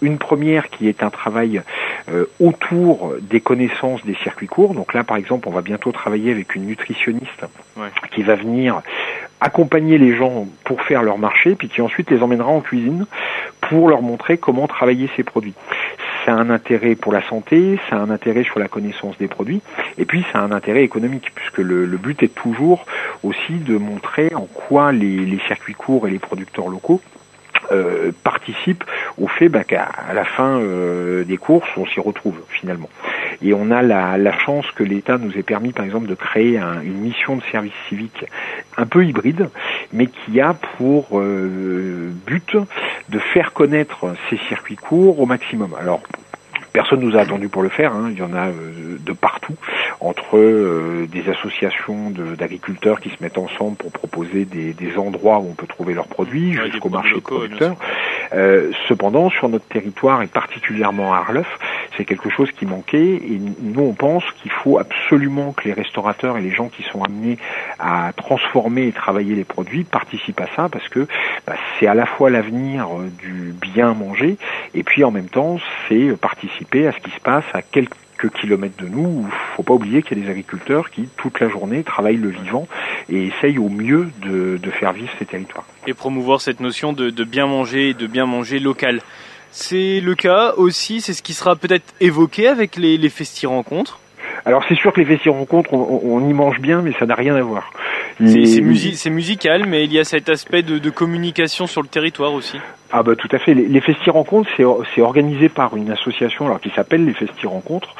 une 0.05 0.17
première 0.17 0.69
qui 0.69 0.87
est 0.87 1.03
un 1.03 1.09
travail 1.09 1.61
euh, 2.09 2.25
autour 2.39 3.13
des 3.21 3.41
connaissances 3.41 4.05
des 4.05 4.15
circuits 4.15 4.47
courts. 4.47 4.73
Donc 4.73 4.93
là, 4.93 5.03
par 5.03 5.17
exemple, 5.17 5.47
on 5.47 5.51
va 5.51 5.61
bientôt 5.61 5.91
travailler 5.91 6.31
avec 6.31 6.55
une 6.55 6.65
nutritionniste 6.65 7.45
qui 8.11 8.23
va 8.23 8.35
venir 8.35 8.81
accompagner 9.41 9.97
les 9.97 10.15
gens 10.15 10.47
pour 10.63 10.81
faire 10.81 11.03
leur 11.03 11.17
marché, 11.17 11.55
puis 11.55 11.67
qui 11.67 11.81
ensuite 11.81 12.09
les 12.09 12.21
emmènera 12.21 12.49
en 12.49 12.61
cuisine 12.61 13.05
pour 13.61 13.89
leur 13.89 14.01
montrer 14.01 14.37
comment 14.37 14.67
travailler 14.67 15.09
ces 15.15 15.23
produits. 15.23 15.53
Ça 16.25 16.33
a 16.33 16.35
un 16.35 16.49
intérêt 16.49 16.95
pour 16.95 17.11
la 17.11 17.21
santé, 17.21 17.79
ça 17.89 17.97
a 17.97 17.99
un 17.99 18.09
intérêt 18.09 18.43
sur 18.43 18.59
la 18.59 18.67
connaissance 18.67 19.17
des 19.17 19.27
produits, 19.27 19.61
et 19.97 20.05
puis 20.05 20.25
ça 20.31 20.39
a 20.39 20.41
un 20.41 20.51
intérêt 20.51 20.83
économique, 20.83 21.31
puisque 21.35 21.59
le, 21.59 21.85
but 21.97 22.23
est 22.23 22.33
toujours 22.33 22.85
aussi 23.23 23.53
de 23.53 23.77
montrer 23.77 24.33
en 24.33 24.47
quoi 24.53 24.91
les 24.91 25.39
circuits 25.47 25.73
courts 25.73 26.07
et 26.07 26.11
les 26.11 26.19
producteurs 26.19 26.69
locaux 26.69 27.01
euh, 27.71 28.11
participe 28.23 28.83
au 29.17 29.27
fait 29.27 29.49
bah, 29.49 29.63
qu'à 29.63 29.89
la 30.13 30.25
fin 30.25 30.59
euh, 30.59 31.23
des 31.23 31.37
courses, 31.37 31.69
on 31.77 31.85
s'y 31.85 31.99
retrouve 31.99 32.41
finalement. 32.49 32.89
Et 33.41 33.53
on 33.53 33.71
a 33.71 33.81
la, 33.81 34.17
la 34.17 34.37
chance 34.37 34.65
que 34.75 34.83
l'État 34.83 35.17
nous 35.17 35.37
ait 35.37 35.43
permis, 35.43 35.71
par 35.71 35.85
exemple, 35.85 36.07
de 36.07 36.15
créer 36.15 36.57
une 36.57 36.99
mission 36.99 37.35
de 37.35 37.43
service 37.51 37.73
civique 37.89 38.25
un 38.77 38.85
peu 38.85 39.05
hybride, 39.05 39.49
mais 39.93 40.07
qui 40.07 40.39
a 40.39 40.53
pour 40.53 41.19
euh, 41.19 42.11
but 42.25 42.57
de 43.09 43.19
faire 43.19 43.53
connaître 43.53 44.15
ces 44.29 44.37
circuits 44.47 44.75
courts 44.75 45.19
au 45.19 45.25
maximum. 45.25 45.75
Alors, 45.79 46.01
Personne 46.75 46.99
nous 46.99 47.15
a 47.15 47.21
attendu 47.21 47.47
pour 47.47 47.61
le 47.61 47.69
faire. 47.69 47.93
Hein. 47.93 48.09
Il 48.11 48.17
y 48.17 48.21
en 48.21 48.33
a 48.33 48.47
euh, 48.47 48.97
de 48.99 49.13
partout, 49.13 49.55
entre 50.01 50.35
euh, 50.35 51.07
des 51.09 51.29
associations 51.29 52.09
d'agriculteurs 52.09 52.99
qui 52.99 53.11
se 53.11 53.15
mettent 53.23 53.37
ensemble 53.37 53.77
pour 53.77 53.93
proposer 53.93 54.43
des, 54.43 54.73
des, 54.73 54.97
endroits 54.97 55.39
où 55.39 55.47
on 55.51 55.53
peut 55.53 55.67
trouver 55.67 55.93
leurs 55.93 56.07
produits, 56.07 56.51
jusqu'au 56.51 56.89
marché 56.89 57.15
de 57.15 57.21
producteurs. 57.21 57.77
Euh, 58.33 58.71
cependant, 58.87 59.29
sur 59.29 59.49
notre 59.49 59.65
territoire 59.65 60.21
et 60.21 60.27
particulièrement 60.27 61.13
à 61.13 61.17
Arleuf, 61.17 61.47
c'est 61.97 62.05
quelque 62.05 62.29
chose 62.29 62.51
qui 62.51 62.65
manquait. 62.65 63.15
Et 63.15 63.39
nous, 63.61 63.81
on 63.81 63.93
pense 63.93 64.23
qu'il 64.41 64.51
faut 64.51 64.77
absolument 64.77 65.53
que 65.53 65.65
les 65.65 65.73
restaurateurs 65.73 66.37
et 66.37 66.41
les 66.41 66.51
gens 66.51 66.69
qui 66.69 66.83
sont 66.83 67.03
amenés 67.03 67.37
à 67.79 68.11
transformer 68.15 68.87
et 68.87 68.91
travailler 68.91 69.35
les 69.35 69.43
produits 69.43 69.83
participent 69.83 70.41
à 70.41 70.47
ça, 70.55 70.69
parce 70.69 70.87
que 70.89 71.07
bah, 71.45 71.55
c'est 71.79 71.87
à 71.87 71.93
la 71.93 72.05
fois 72.05 72.29
l'avenir 72.29 72.87
du 73.19 73.53
bien 73.59 73.93
manger, 73.93 74.37
et 74.73 74.83
puis 74.83 75.03
en 75.03 75.11
même 75.11 75.29
temps, 75.29 75.57
c'est 75.87 76.19
participer 76.19 76.87
à 76.87 76.91
ce 76.91 76.99
qui 76.99 77.11
se 77.11 77.19
passe 77.19 77.45
à 77.53 77.61
quelques 78.19 78.33
kilomètres 78.35 78.81
de 78.81 78.87
nous. 78.87 79.25
Il 79.27 79.55
faut 79.55 79.63
pas 79.63 79.73
oublier 79.73 80.01
qu'il 80.03 80.17
y 80.17 80.21
a 80.21 80.23
des 80.25 80.31
agriculteurs 80.31 80.89
qui, 80.89 81.07
toute 81.17 81.39
la 81.39 81.49
journée, 81.49 81.83
travaillent 81.83 82.17
le 82.17 82.29
vivant 82.29 82.67
et 83.09 83.27
essayent 83.27 83.57
au 83.57 83.69
mieux 83.69 84.09
de, 84.21 84.59
faire 84.71 84.93
vivre 84.93 85.11
ces 85.19 85.25
territoires. 85.25 85.65
Et 85.87 85.93
promouvoir 85.93 86.41
cette 86.41 86.59
notion 86.59 86.93
de, 86.93 87.23
bien 87.23 87.47
manger 87.47 87.89
et 87.89 87.93
de 87.93 88.07
bien 88.07 88.25
manger 88.25 88.59
local. 88.59 89.01
C'est 89.51 90.01
le 90.01 90.15
cas 90.15 90.53
aussi, 90.57 90.99
c'est 90.99 91.13
ce 91.13 91.21
qui 91.21 91.33
sera 91.33 91.55
peut-être 91.55 91.93
évoqué 92.01 92.47
avec 92.47 92.75
les, 92.75 92.97
les 92.97 93.11
rencontres 93.45 93.99
alors 94.43 94.63
c'est 94.67 94.75
sûr 94.75 94.93
que 94.93 94.99
les 94.99 95.05
festivals 95.05 95.39
rencontres, 95.39 95.73
on, 95.73 96.27
y 96.27 96.33
mange 96.33 96.59
bien, 96.59 96.81
mais 96.81 96.91
ça 96.99 97.05
n'a 97.05 97.15
rien 97.15 97.35
à 97.35 97.41
voir. 97.41 97.71
C'est 98.19 99.09
musical, 99.09 99.65
mais 99.67 99.85
il 99.85 99.93
y 99.93 99.99
a 99.99 100.03
cet 100.03 100.29
aspect 100.29 100.63
de, 100.63 100.89
communication 100.89 101.67
sur 101.67 101.81
le 101.81 101.87
territoire 101.87 102.33
aussi. 102.33 102.57
Ah 102.91 103.03
bah 103.03 103.15
tout 103.15 103.27
à 103.31 103.39
fait. 103.39 103.53
Les, 103.53 103.67
les 103.67 103.81
Festi 103.81 104.09
Rencontres, 104.09 104.49
c'est 104.57 105.01
organisé 105.01 105.49
par 105.49 105.75
une 105.75 105.91
association 105.91 106.45
alors 106.45 106.61
qui 106.61 106.69
s'appelle 106.69 107.05
les 107.05 107.13
Festi 107.13 107.47
Rencontres 107.47 107.93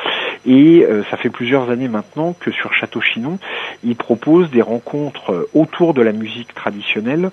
et 0.45 0.85
euh, 0.85 1.03
ça 1.09 1.17
fait 1.17 1.29
plusieurs 1.29 1.69
années 1.69 1.87
maintenant 1.87 2.35
que 2.39 2.51
sur 2.51 2.73
Château 2.73 3.01
Chinon, 3.01 3.39
ils 3.83 3.95
proposent 3.95 4.49
des 4.51 4.61
rencontres 4.61 5.31
euh, 5.31 5.49
autour 5.53 5.93
de 5.93 6.01
la 6.01 6.11
musique 6.11 6.53
traditionnelle 6.53 7.31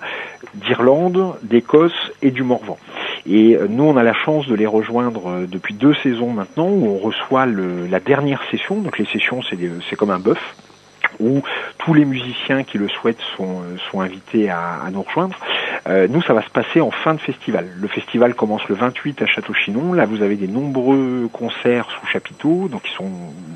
d'Irlande, 0.55 1.35
d'Écosse 1.43 2.11
et 2.21 2.31
du 2.31 2.43
Morvan. 2.43 2.77
Et 3.25 3.55
euh, 3.55 3.67
nous, 3.69 3.83
on 3.83 3.97
a 3.97 4.03
la 4.03 4.13
chance 4.13 4.47
de 4.47 4.55
les 4.55 4.65
rejoindre 4.65 5.45
depuis 5.47 5.73
deux 5.73 5.93
saisons 5.95 6.31
maintenant, 6.31 6.67
où 6.67 6.87
on 6.87 6.97
reçoit 6.97 7.45
la 7.45 7.99
dernière 7.99 8.41
session. 8.49 8.81
Donc 8.81 8.97
les 8.97 9.05
sessions, 9.05 9.41
c'est 9.43 9.95
comme 9.95 10.11
un 10.11 10.19
bœuf 10.19 10.55
où 11.19 11.41
tous 11.77 11.93
les 11.93 12.05
musiciens 12.05 12.63
qui 12.63 12.77
le 12.77 12.87
souhaitent 12.89 13.21
sont, 13.37 13.61
euh, 13.61 13.77
sont 13.91 14.01
invités 14.01 14.49
à, 14.49 14.79
à 14.85 14.91
nous 14.91 15.01
rejoindre. 15.01 15.37
Euh, 15.87 16.07
nous, 16.09 16.21
ça 16.21 16.33
va 16.33 16.41
se 16.41 16.49
passer 16.49 16.79
en 16.79 16.91
fin 16.91 17.13
de 17.13 17.19
festival. 17.19 17.67
Le 17.79 17.87
festival 17.87 18.35
commence 18.35 18.67
le 18.69 18.75
28 18.75 19.21
à 19.21 19.25
Château-Chinon. 19.25 19.93
Là, 19.93 20.05
vous 20.05 20.21
avez 20.21 20.35
des 20.35 20.47
nombreux 20.47 21.29
concerts 21.31 21.89
sous 21.91 22.07
chapiteau, 22.07 22.69
donc 22.69 22.83
qui 22.83 22.93
sont 22.93 23.11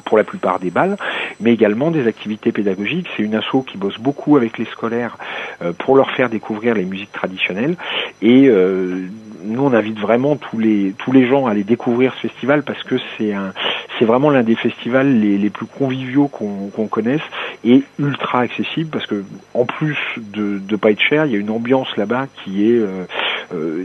pour 0.05 0.17
la 0.17 0.23
plupart 0.23 0.59
des 0.59 0.69
balles, 0.69 0.97
mais 1.39 1.53
également 1.53 1.91
des 1.91 2.07
activités 2.07 2.51
pédagogiques. 2.51 3.07
C'est 3.15 3.23
une 3.23 3.35
asso 3.35 3.63
qui 3.65 3.77
bosse 3.77 3.99
beaucoup 3.99 4.35
avec 4.35 4.57
les 4.57 4.65
scolaires 4.65 5.17
euh, 5.61 5.71
pour 5.73 5.95
leur 5.95 6.11
faire 6.11 6.29
découvrir 6.29 6.75
les 6.75 6.85
musiques 6.85 7.11
traditionnelles. 7.11 7.75
Et 8.21 8.47
euh, 8.47 9.07
nous, 9.43 9.63
on 9.63 9.73
invite 9.73 9.99
vraiment 9.99 10.35
tous 10.35 10.59
les 10.59 10.93
tous 10.97 11.11
les 11.11 11.27
gens 11.27 11.47
à 11.47 11.51
aller 11.51 11.63
découvrir 11.63 12.13
ce 12.15 12.27
festival 12.27 12.63
parce 12.63 12.83
que 12.83 12.95
c'est 13.17 13.33
un 13.33 13.53
c'est 13.97 14.05
vraiment 14.05 14.29
l'un 14.29 14.43
des 14.43 14.55
festivals 14.55 15.19
les, 15.19 15.37
les 15.37 15.49
plus 15.49 15.65
conviviaux 15.65 16.27
qu'on 16.27 16.87
connaisse 16.87 17.21
et 17.63 17.83
ultra 17.99 18.41
accessible 18.41 18.89
parce 18.89 19.05
que 19.05 19.23
en 19.53 19.65
plus 19.65 19.97
de 20.17 20.59
de 20.59 20.75
pas 20.75 20.91
être 20.91 21.01
cher, 21.01 21.25
il 21.25 21.31
y 21.31 21.35
a 21.35 21.39
une 21.39 21.49
ambiance 21.49 21.95
là-bas 21.97 22.27
qui 22.35 22.69
est 22.69 22.77
euh, 22.77 23.05
euh 23.53 23.83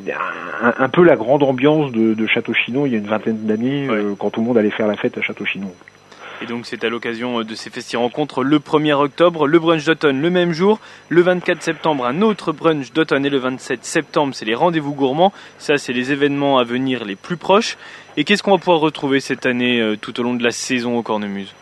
un, 0.63 0.85
un, 0.85 0.89
peu 0.89 1.03
la 1.03 1.17
grande 1.17 1.43
ambiance 1.43 1.93
de, 1.93 2.15
de 2.15 2.27
Château 2.27 2.55
Chinon 2.55 2.87
il 2.87 2.93
y 2.93 2.95
a 2.95 2.99
une 2.99 3.07
vingtaine 3.07 3.47
d'années 3.47 3.89
euh, 3.89 4.15
quand 4.19 4.31
tout 4.31 4.41
le 4.41 4.47
monde 4.47 4.59
allait 4.59 4.71
faire 4.71 4.87
la 4.87 4.97
fête 4.97 5.19
à 5.19 5.23
Château 5.23 5.45
Chinon. 5.45 5.73
Et 6.43 6.47
donc 6.47 6.67
c'est 6.67 6.83
à 6.83 6.89
l'occasion 6.89 7.39
euh, 7.39 7.45
de 7.45 7.55
ces 7.55 7.71
festivals 7.71 8.03
rencontres 8.03 8.43
le 8.43 8.59
1er 8.59 8.95
octobre, 8.95 9.47
le 9.47 9.61
brunch 9.61 9.85
d'automne 9.85 10.21
le 10.21 10.29
même 10.29 10.53
jour, 10.53 10.81
le 11.09 11.23
24 11.23 11.63
septembre 11.63 12.05
un 12.05 12.21
autre 12.21 12.51
brunch 12.51 12.93
d'automne 12.93 13.25
et 13.25 13.31
le 13.31 13.39
27 13.39 13.85
septembre 13.85 14.35
c'est 14.35 14.45
les 14.45 14.57
rendez-vous 14.57 14.93
gourmands. 14.93 15.33
Ça 15.59 15.79
c'est 15.79 15.93
les 15.93 16.11
événements 16.11 16.59
à 16.59 16.65
venir 16.65 17.05
les 17.05 17.15
plus 17.15 17.37
proches. 17.37 17.79
Et 18.17 18.25
qu'est-ce 18.25 18.43
qu'on 18.43 18.51
va 18.51 18.59
pouvoir 18.59 18.81
retrouver 18.81 19.21
cette 19.21 19.47
année 19.47 19.81
euh, 19.81 19.97
tout 19.97 20.19
au 20.19 20.25
long 20.25 20.35
de 20.35 20.43
la 20.43 20.51
saison 20.51 20.99
au 20.99 21.03
Cornemuse? 21.03 21.55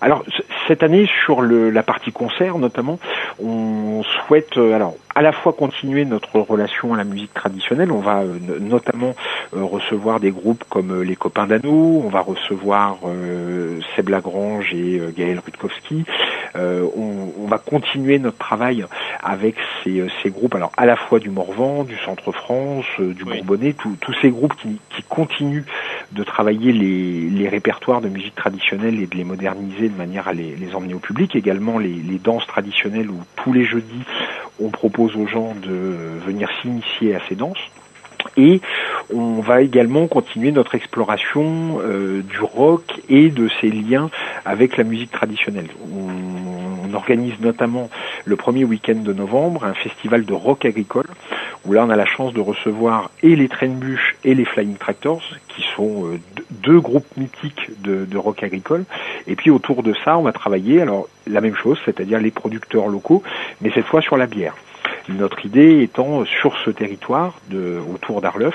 Alors 0.00 0.24
cette 0.66 0.82
année 0.82 1.08
sur 1.24 1.42
le, 1.42 1.70
la 1.70 1.82
partie 1.82 2.12
concert 2.12 2.58
notamment, 2.58 2.98
on 3.42 4.02
souhaite 4.02 4.56
euh, 4.56 4.74
alors 4.74 4.94
à 5.14 5.22
la 5.22 5.32
fois 5.32 5.52
continuer 5.52 6.04
notre 6.04 6.40
relation 6.40 6.92
à 6.92 6.96
la 6.96 7.04
musique 7.04 7.32
traditionnelle. 7.32 7.92
On 7.92 8.00
va 8.00 8.22
euh, 8.22 8.38
notamment 8.60 9.14
euh, 9.56 9.62
recevoir 9.62 10.18
des 10.18 10.30
groupes 10.30 10.64
comme 10.68 11.02
les 11.02 11.16
Copains 11.16 11.46
d'Anneau, 11.46 12.02
on 12.04 12.08
va 12.08 12.20
recevoir 12.20 12.98
Seb 13.94 14.08
Lagrange 14.08 14.72
et 14.74 15.00
Gaël 15.16 15.40
Rutkowski. 15.44 16.04
On, 16.56 17.28
on, 17.40 17.46
va 17.46 17.58
continuer 17.58 18.18
notre 18.18 18.38
travail 18.38 18.84
avec 19.22 19.56
ces, 19.82 20.06
ces, 20.22 20.30
groupes, 20.30 20.54
alors 20.54 20.72
à 20.76 20.86
la 20.86 20.96
fois 20.96 21.18
du 21.18 21.30
Morvan, 21.30 21.84
du 21.84 21.96
Centre 21.98 22.32
France, 22.32 22.86
du 22.98 23.24
Bourbonnais, 23.24 23.74
tous 23.74 24.14
ces 24.22 24.30
groupes 24.30 24.54
qui, 24.56 24.80
qui, 24.90 25.02
continuent 25.02 25.64
de 26.14 26.22
travailler 26.22 26.72
les, 26.72 27.28
les 27.28 27.48
répertoires 27.48 28.00
de 28.00 28.08
musique 28.08 28.34
traditionnelle 28.34 29.00
et 29.00 29.06
de 29.06 29.16
les 29.16 29.24
moderniser 29.24 29.88
de 29.88 29.96
manière 29.96 30.28
à 30.28 30.32
les, 30.32 30.54
les 30.56 30.74
emmener 30.74 30.94
au 30.94 30.98
public. 30.98 31.34
Également 31.36 31.78
les, 31.78 31.94
les, 31.94 32.18
danses 32.18 32.46
traditionnelles 32.46 33.10
où 33.10 33.20
tous 33.36 33.52
les 33.52 33.64
jeudis 33.64 34.04
on 34.60 34.70
propose 34.70 35.16
aux 35.16 35.26
gens 35.26 35.54
de 35.54 36.18
venir 36.24 36.48
s'initier 36.62 37.14
à 37.14 37.20
ces 37.28 37.34
danses. 37.34 37.58
Et 38.36 38.60
on 39.12 39.40
va 39.40 39.60
également 39.60 40.06
continuer 40.06 40.50
notre 40.50 40.74
exploration 40.74 41.78
euh, 41.82 42.22
du 42.22 42.40
rock 42.40 43.00
et 43.08 43.28
de 43.28 43.48
ses 43.60 43.70
liens 43.70 44.10
avec 44.44 44.76
la 44.76 44.84
musique 44.84 45.10
traditionnelle. 45.10 45.68
On, 45.92 46.34
organise 46.94 47.34
notamment 47.40 47.90
le 48.24 48.36
premier 48.36 48.64
week-end 48.64 48.94
de 48.94 49.12
novembre 49.12 49.64
un 49.64 49.74
festival 49.74 50.24
de 50.24 50.32
rock 50.32 50.64
agricole 50.64 51.08
où 51.66 51.72
là 51.72 51.84
on 51.84 51.90
a 51.90 51.96
la 51.96 52.06
chance 52.06 52.32
de 52.32 52.40
recevoir 52.40 53.10
et 53.20 53.34
les 53.34 53.48
Trainbush 53.48 54.14
et 54.22 54.36
les 54.36 54.44
Flying 54.44 54.76
Tractors 54.76 55.24
qui 55.48 55.63
sont 55.76 56.06
euh, 56.06 56.18
deux 56.50 56.80
groupes 56.80 57.06
mythiques 57.16 57.70
de, 57.82 58.04
de, 58.04 58.18
rock 58.18 58.42
agricole 58.42 58.84
et 59.26 59.36
puis 59.36 59.50
autour 59.50 59.82
de 59.82 59.94
ça 60.04 60.16
on 60.18 60.22
va 60.22 60.32
travailler 60.32 60.80
alors 60.82 61.08
la 61.26 61.40
même 61.40 61.56
chose 61.56 61.78
c'est-à-dire 61.84 62.20
les 62.20 62.30
producteurs 62.30 62.88
locaux 62.88 63.22
mais 63.60 63.70
cette 63.74 63.86
fois 63.86 64.00
sur 64.00 64.16
la 64.16 64.26
bière 64.26 64.54
notre 65.08 65.44
idée 65.44 65.82
étant 65.82 66.24
sur 66.24 66.56
ce 66.64 66.70
territoire 66.70 67.38
de, 67.50 67.78
autour 67.92 68.20
d'Arleuf 68.20 68.54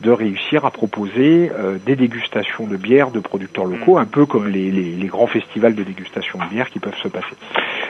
de 0.00 0.10
réussir 0.10 0.64
à 0.64 0.70
proposer 0.70 1.50
euh, 1.52 1.78
des 1.84 1.96
dégustations 1.96 2.66
de 2.66 2.76
bière 2.76 3.10
de 3.10 3.20
producteurs 3.20 3.64
locaux, 3.64 3.96
mm. 3.96 4.02
un 4.02 4.04
peu 4.04 4.26
comme 4.26 4.48
les, 4.48 4.70
les, 4.70 4.94
les, 4.94 5.06
grands 5.06 5.26
festivals 5.26 5.74
de 5.74 5.82
dégustation 5.82 6.38
de 6.38 6.44
bière 6.44 6.70
qui 6.70 6.78
peuvent 6.78 6.98
se 7.02 7.08
passer. 7.08 7.34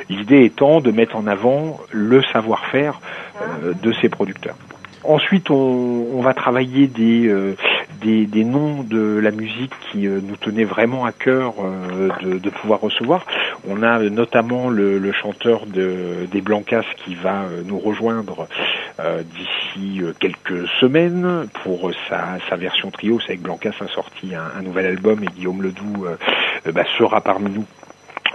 L'idée 0.08 0.44
étant 0.44 0.80
de 0.80 0.90
mettre 0.90 1.16
en 1.16 1.26
avant 1.26 1.80
le 1.90 2.22
savoir-faire 2.32 3.00
euh, 3.42 3.74
de 3.74 3.92
ces 4.00 4.08
producteurs. 4.08 4.56
Ensuite, 5.04 5.50
on, 5.50 6.06
on 6.14 6.20
va 6.20 6.34
travailler 6.34 6.86
des, 6.86 7.28
euh, 7.28 7.56
des, 8.00 8.26
des, 8.26 8.44
noms 8.44 8.82
de 8.82 9.18
la 9.18 9.30
musique 9.30 9.72
qui 9.90 10.06
euh, 10.06 10.20
nous 10.22 10.36
tenaient 10.36 10.64
vraiment 10.64 11.04
à 11.04 11.12
cœur 11.12 11.54
euh, 11.60 12.08
de, 12.22 12.38
de, 12.38 12.50
pouvoir 12.50 12.80
recevoir. 12.80 13.26
On 13.68 13.82
a 13.82 13.98
notamment 13.98 14.68
le, 14.68 14.98
le 14.98 15.12
chanteur 15.12 15.66
de, 15.66 16.26
des 16.30 16.40
Blancas 16.40 16.84
qui 17.04 17.14
va 17.14 17.42
euh, 17.42 17.62
nous 17.64 17.78
rejoindre 17.78 18.48
d'ici 19.36 20.02
quelques 20.18 20.66
semaines 20.80 21.46
pour 21.62 21.92
sa, 22.08 22.38
sa 22.48 22.56
version 22.56 22.90
trio. 22.90 23.20
C'est 23.20 23.28
avec 23.28 23.42
Blancas 23.42 23.74
a 23.80 23.86
sorti 23.86 24.34
un, 24.34 24.58
un, 24.58 24.62
nouvel 24.62 24.86
album 24.86 25.22
et 25.22 25.26
Guillaume 25.26 25.62
Ledoux 25.62 26.06
bah, 26.72 26.82
sera 26.98 27.20
parmi 27.20 27.48
nous 27.52 27.64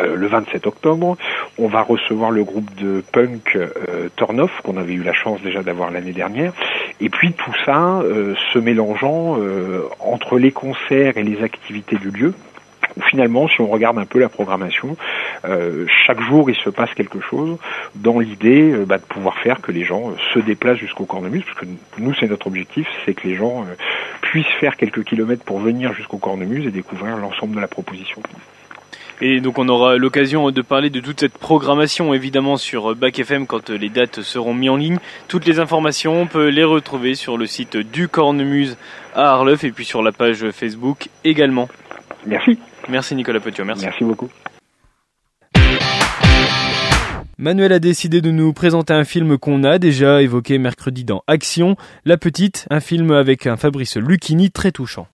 euh, 0.02 0.16
le 0.16 0.28
27 0.28 0.66
octobre. 0.66 1.18
On 1.58 1.68
va 1.68 1.82
recevoir 1.82 2.32
le 2.32 2.44
groupe 2.44 2.74
de 2.76 3.04
punk 3.12 3.56
euh, 3.56 4.10
Tornoff 4.16 4.52
qu'on 4.64 4.78
avait 4.78 4.94
eu 4.94 5.04
la 5.04 5.14
chance 5.14 5.42
déjà 5.42 5.62
d'avoir 5.62 5.92
l'année 5.92 6.14
dernière. 6.14 6.54
Et 7.00 7.10
puis 7.10 7.34
tout 7.34 7.54
ça 7.66 8.00
euh, 8.02 8.36
se 8.54 8.60
mélangeant 8.60 9.38
euh, 9.40 9.84
entre 10.00 10.38
les 10.38 10.52
concerts 10.52 11.18
et 11.18 11.24
les 11.24 11.44
activités 11.44 11.98
du 11.98 12.12
lieu. 12.12 12.34
Finalement, 13.10 13.48
si 13.48 13.60
on 13.60 13.68
regarde 13.68 13.98
un 13.98 14.06
peu 14.06 14.20
la 14.20 14.30
programmation, 14.30 14.96
euh, 15.46 15.86
chaque 16.06 16.22
jour 16.22 16.52
il 16.52 16.56
se 16.56 16.70
passe 16.70 16.94
quelque 16.94 17.20
chose 17.22 17.58
dans 17.96 18.20
l'idée 18.20 18.72
bah, 18.86 19.00
de 19.00 19.04
pouvoir 19.04 19.40
faire 19.40 19.62
que 19.62 19.72
les 19.72 19.84
gens 19.84 20.14
se 20.34 20.40
déplacent 20.40 20.78
jusqu'au 20.78 21.06
Cornemuse, 21.06 21.44
parce 21.44 21.58
que 21.60 21.66
nous 21.98 22.14
c'est 22.14 22.28
notre 22.28 22.46
objectif, 22.46 22.88
c'est 23.04 23.16
que 23.16 23.28
les 23.28 23.36
gens 23.36 23.66
puissent 24.22 24.46
faire 24.60 24.78
quelques 24.78 25.04
kilomètres 25.06 25.44
pour 25.44 25.60
venir 25.60 25.94
jusqu'au 25.94 26.18
Cornemuse 26.18 26.68
et 26.68 26.72
découvrir 26.72 27.18
l'ensemble 27.18 27.56
de 27.56 27.62
la 27.62 27.68
proposition. 27.68 28.22
Et 29.22 29.40
donc 29.40 29.60
on 29.60 29.70
aura 29.70 29.98
l'occasion 29.98 30.50
de 30.52 30.62
parler 30.62 30.90
de 30.90 31.00
toute 31.00 31.20
cette 31.20 31.38
programmation 31.38 32.14
évidemment 32.14 32.58
sur 32.58 32.96
Bac 32.96 33.20
FM 33.20 33.48
quand 33.48 33.70
les 33.70 33.90
dates 33.90 34.22
seront 34.22 34.54
mises 34.54 34.70
en 34.70 34.76
ligne. 34.76 34.98
Toutes 35.28 35.46
les 35.46 35.60
informations, 35.60 36.22
on 36.22 36.28
peut 36.28 36.50
les 36.50 36.64
retrouver 36.64 37.16
sur 37.16 37.38
le 37.38 37.46
site 37.46 37.78
du 37.78 38.08
Cornemuse 38.08 38.78
à 39.16 39.30
Arleuf 39.30 39.64
et 39.64 39.72
puis 39.72 39.86
sur 39.86 40.02
la 40.02 40.12
page 40.12 40.50
Facebook 40.52 41.10
également. 41.24 41.70
Merci. 42.26 42.58
Merci 42.90 43.16
Nicolas 43.16 43.40
Petiot, 43.40 43.66
merci. 43.66 43.86
Merci 43.86 44.04
beaucoup. 44.04 44.30
Manuel 47.38 47.74
a 47.74 47.80
décidé 47.80 48.22
de 48.22 48.32
nous 48.32 48.54
présenter 48.54 48.94
un 48.94 49.04
film 49.04 49.38
qu'on 49.38 49.64
a 49.64 49.80
déjà 49.80 50.22
évoqué 50.22 50.60
mercredi 50.60 51.04
dans 51.04 51.24
Action, 51.28 51.76
La 52.06 52.18
Petite, 52.18 52.68
un 52.70 52.80
film 52.80 53.12
avec 53.12 53.48
un 53.48 53.58
Fabrice 53.58 53.98
Lucchini 53.98 54.52
très 54.52 54.72
touchant. 54.72 55.08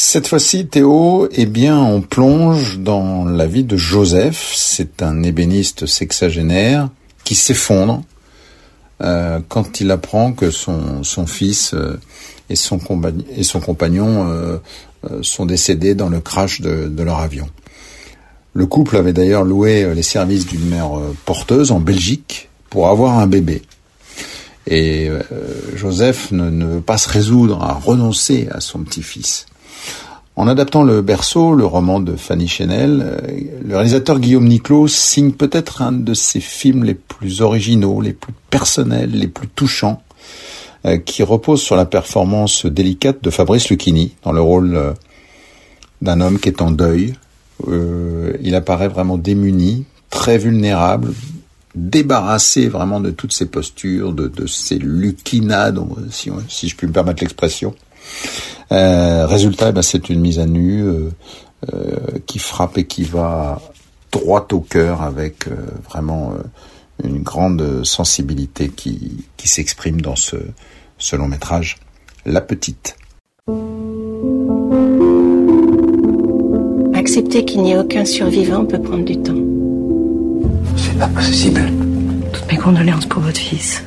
Cette 0.00 0.28
fois-ci, 0.28 0.68
Théo, 0.68 1.28
eh 1.32 1.46
bien, 1.46 1.76
on 1.76 2.02
plonge 2.02 2.78
dans 2.78 3.24
la 3.24 3.48
vie 3.48 3.64
de 3.64 3.76
Joseph. 3.76 4.52
C'est 4.54 5.02
un 5.02 5.24
ébéniste 5.24 5.86
sexagénaire 5.86 6.88
qui 7.24 7.34
s'effondre 7.34 8.02
euh, 9.02 9.40
quand 9.48 9.80
il 9.80 9.90
apprend 9.90 10.34
que 10.34 10.52
son, 10.52 11.02
fils 11.26 11.74
euh, 11.74 11.98
et, 12.48 12.54
son 12.54 12.78
compagnon 12.78 14.28
euh, 14.30 14.58
sont 15.22 15.46
décédés 15.46 15.96
dans 15.96 16.08
le 16.08 16.20
crash 16.20 16.60
de, 16.60 17.02
leur 17.02 17.18
avion. 17.18 17.48
Le 18.52 18.66
couple 18.66 18.98
avait 18.98 19.12
d'ailleurs 19.12 19.42
loué 19.42 19.92
les 19.96 20.04
services 20.04 20.46
d'une 20.46 20.68
mère 20.68 20.92
porteuse 21.24 21.72
en 21.72 21.80
Belgique 21.80 22.50
pour 22.70 22.86
avoir 22.86 23.18
un 23.18 23.26
bébé. 23.26 23.62
Et 24.68 25.10
Joseph 25.74 26.30
ne 26.30 26.66
veut 26.66 26.80
pas 26.80 26.98
se 26.98 27.08
résoudre 27.08 27.60
à 27.64 27.72
renoncer 27.72 28.46
à 28.52 28.60
son 28.60 28.78
petit-fils. 28.84 29.46
En 30.38 30.46
adaptant 30.46 30.84
le 30.84 31.02
berceau, 31.02 31.52
le 31.52 31.66
roman 31.66 31.98
de 31.98 32.14
Fanny 32.14 32.46
Chenel, 32.46 33.02
euh, 33.04 33.40
le 33.66 33.74
réalisateur 33.74 34.20
Guillaume 34.20 34.46
Niclot 34.46 34.86
signe 34.86 35.32
peut-être 35.32 35.82
un 35.82 35.90
de 35.90 36.14
ses 36.14 36.38
films 36.38 36.84
les 36.84 36.94
plus 36.94 37.42
originaux, 37.42 38.00
les 38.00 38.12
plus 38.12 38.32
personnels, 38.48 39.10
les 39.10 39.26
plus 39.26 39.48
touchants, 39.48 40.00
qui 41.04 41.24
repose 41.24 41.60
sur 41.60 41.74
la 41.74 41.86
performance 41.86 42.64
délicate 42.64 43.22
de 43.22 43.30
Fabrice 43.30 43.68
Lucchini 43.68 44.14
dans 44.22 44.30
le 44.30 44.40
rôle 44.40 44.94
d'un 46.00 46.20
homme 46.20 46.38
qui 46.38 46.48
est 46.48 46.62
en 46.62 46.70
deuil. 46.70 47.14
il 47.68 48.54
apparaît 48.54 48.86
vraiment 48.86 49.18
démuni, 49.18 49.86
très 50.08 50.38
vulnérable, 50.38 51.12
débarrassé 51.74 52.68
vraiment 52.68 53.00
de 53.00 53.10
toutes 53.10 53.32
ces 53.32 53.46
postures, 53.46 54.12
de, 54.12 54.46
ces 54.46 54.78
lucinades, 54.78 55.80
si 56.10 56.68
je 56.68 56.76
puis 56.76 56.86
me 56.86 56.92
permettre 56.92 57.24
l'expression. 57.24 57.74
Euh, 58.72 59.26
résultat, 59.26 59.70
eh 59.70 59.72
ben, 59.72 59.82
c'est 59.82 60.08
une 60.08 60.20
mise 60.20 60.38
à 60.38 60.46
nu 60.46 60.82
euh, 60.82 61.10
euh, 61.72 61.96
qui 62.26 62.38
frappe 62.38 62.78
et 62.78 62.84
qui 62.84 63.02
va 63.02 63.60
droit 64.12 64.46
au 64.52 64.60
cœur 64.60 65.02
avec 65.02 65.48
vraiment 65.90 66.32
une 67.04 67.22
grande 67.22 67.84
sensibilité 67.84 68.70
qui, 68.70 69.26
qui 69.36 69.48
s'exprime 69.48 70.00
dans 70.00 70.16
ce, 70.16 70.36
ce 70.96 71.14
long 71.14 71.28
métrage. 71.28 71.76
La 72.24 72.40
petite. 72.40 72.96
Accepter 76.94 77.44
qu'il 77.44 77.62
n'y 77.62 77.72
ait 77.72 77.78
aucun 77.78 78.04
survivant 78.04 78.64
peut 78.64 78.80
prendre 78.80 79.04
du 79.04 79.20
temps. 79.20 79.34
C'est 80.76 80.98
pas 80.98 81.08
possible. 81.08 81.70
Toutes 82.32 82.50
mes 82.50 82.58
condoléances 82.58 83.06
pour 83.06 83.20
votre 83.20 83.38
fils. 83.38 83.82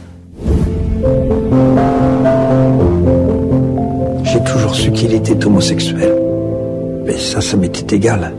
Toujours 4.52 4.76
su 4.76 4.92
qu'il 4.92 5.14
était 5.14 5.46
homosexuel. 5.46 6.14
Mais 7.06 7.18
ça, 7.18 7.42
ça 7.42 7.58
m'était 7.58 7.96
égal. 7.96 8.34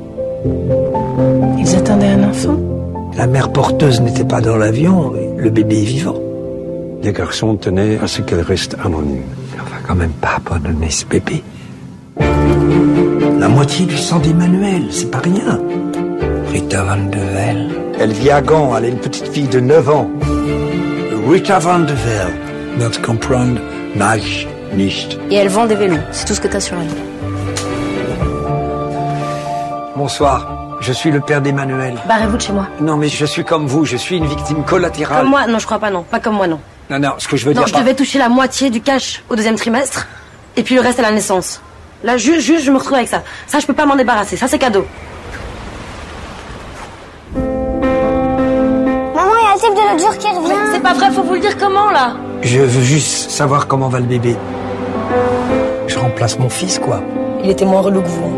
Ils 1.58 1.76
attendaient 1.76 2.08
un 2.08 2.28
enfant? 2.28 2.58
La 3.16 3.26
mère 3.26 3.50
porteuse 3.50 4.00
n'était 4.00 4.24
pas 4.24 4.40
dans 4.40 4.56
l'avion, 4.56 5.12
le 5.36 5.50
bébé 5.50 5.82
est 5.82 5.84
vivant. 5.84 6.18
Les 7.02 7.12
garçons 7.12 7.56
tenaient 7.56 7.98
à 8.02 8.06
ce 8.06 8.22
qu'elle 8.22 8.40
reste 8.40 8.76
anonyme. 8.84 9.22
On 9.54 9.70
va 9.70 9.76
quand 9.86 9.94
même 9.94 10.12
pas 10.12 10.36
abandonner 10.36 10.90
ce 10.90 11.04
bébé. 11.04 11.42
La 13.38 13.48
moitié 13.48 13.86
du 13.86 13.96
sang 13.96 14.18
d'Emmanuel, 14.18 14.84
c'est 14.90 15.10
pas 15.10 15.18
rien. 15.18 15.60
Rita 16.52 16.84
Van 16.84 17.04
de 17.10 17.18
Vel. 17.18 17.68
Elle 17.98 18.12
vit 18.12 18.30
à 18.30 18.40
Gand, 18.40 18.76
elle 18.76 18.84
a 18.84 18.88
une 18.88 18.98
petite 18.98 19.28
fille 19.28 19.48
de 19.48 19.60
9 19.60 19.90
ans. 19.90 20.10
Rita 21.28 21.58
Van 21.58 21.80
de 21.80 21.92
Vel. 21.92 22.32
Not 22.78 23.02
comprendre, 23.04 23.60
nage, 23.96 24.48
nicht. 24.72 25.18
Et 25.30 25.36
elle 25.36 25.48
vend 25.48 25.66
des 25.66 25.74
vélos, 25.74 25.98
c'est 26.12 26.24
tout 26.26 26.34
ce 26.34 26.40
que 26.40 26.48
t'as 26.48 26.60
sur 26.60 26.76
elle. 26.78 26.88
Bonsoir, 29.96 30.76
je 30.80 30.92
suis 30.92 31.10
le 31.10 31.20
père 31.20 31.40
d'Emmanuel. 31.42 31.94
Barrez-vous 32.08 32.36
de 32.36 32.42
chez 32.42 32.52
moi. 32.52 32.66
Non 32.80 32.96
mais 32.96 33.08
je 33.08 33.24
suis 33.24 33.44
comme 33.44 33.66
vous, 33.66 33.84
je 33.84 33.96
suis 33.96 34.16
une 34.16 34.26
victime 34.26 34.64
collatérale. 34.64 35.20
Comme 35.22 35.30
moi 35.30 35.46
Non, 35.46 35.58
je 35.58 35.66
crois 35.66 35.78
pas, 35.78 35.90
non. 35.90 36.02
Pas 36.02 36.20
comme 36.20 36.34
moi, 36.36 36.46
non. 36.46 36.60
Non, 36.90 36.98
non, 36.98 37.10
ce 37.18 37.28
que 37.28 37.36
je 37.36 37.44
veux 37.46 37.52
Non, 37.52 37.60
dire... 37.60 37.68
je 37.68 37.72
pas- 37.72 37.80
devais 37.80 37.94
toucher 37.94 38.18
la 38.18 38.28
moitié 38.28 38.70
du 38.70 38.80
cash 38.80 39.22
au 39.28 39.36
deuxième 39.36 39.56
trimestre, 39.56 40.08
et 40.56 40.62
puis 40.62 40.74
le 40.74 40.80
reste 40.80 40.98
à 40.98 41.02
la 41.02 41.12
naissance. 41.12 41.60
Là, 42.04 42.16
juste, 42.16 42.40
juste, 42.40 42.64
je 42.64 42.72
me 42.72 42.78
retrouve 42.78 42.94
avec 42.96 43.08
ça. 43.08 43.22
Ça, 43.46 43.60
je 43.60 43.66
peux 43.66 43.74
pas 43.74 43.86
m'en 43.86 43.94
débarrasser. 43.94 44.36
Ça, 44.36 44.48
c'est 44.48 44.58
cadeau. 44.58 44.84
Maman, 47.36 49.30
il 49.38 49.44
y 49.44 49.48
a 49.48 49.54
le 49.54 49.60
type 49.60 49.74
de 49.74 49.80
l'autre 49.92 50.00
jour 50.00 50.18
qui 50.18 50.26
revient. 50.26 50.72
C'est 50.72 50.82
pas 50.82 50.94
vrai, 50.94 51.10
faut 51.12 51.22
vous 51.22 51.34
le 51.34 51.40
dire 51.40 51.56
comment, 51.56 51.90
là 51.92 52.16
Je 52.42 52.58
veux 52.58 52.82
juste 52.82 53.30
savoir 53.30 53.68
comment 53.68 53.88
va 53.88 54.00
le 54.00 54.06
bébé. 54.06 54.36
Je 55.92 55.98
remplace 55.98 56.38
mon 56.38 56.48
fils, 56.48 56.78
quoi. 56.78 57.02
Il 57.44 57.50
était 57.50 57.66
moins 57.66 57.82
relou 57.82 58.00
que 58.00 58.08
vous. 58.08 58.32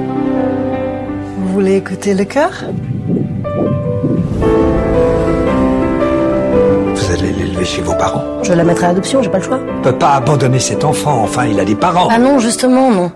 Vous 1.38 1.52
voulez 1.52 1.76
écouter 1.76 2.12
le 2.12 2.24
cœur 2.24 2.50
Vous 6.94 7.12
allez 7.12 7.30
l'élever 7.32 7.64
chez 7.64 7.80
vos 7.80 7.94
parents. 7.94 8.24
Je 8.42 8.48
vais 8.48 8.56
la 8.56 8.64
mettre 8.64 8.82
à 8.82 8.88
l'adoption, 8.88 9.22
j'ai 9.22 9.30
pas 9.30 9.38
le 9.38 9.44
choix. 9.44 9.60
On 9.78 9.82
peut 9.82 9.96
pas 9.96 10.14
abandonner 10.14 10.58
cet 10.58 10.84
enfant, 10.84 11.22
enfin, 11.22 11.46
il 11.46 11.60
a 11.60 11.64
des 11.64 11.76
parents. 11.76 12.08
Ah 12.10 12.18
non, 12.18 12.40
justement, 12.40 12.90
non. 12.90 13.12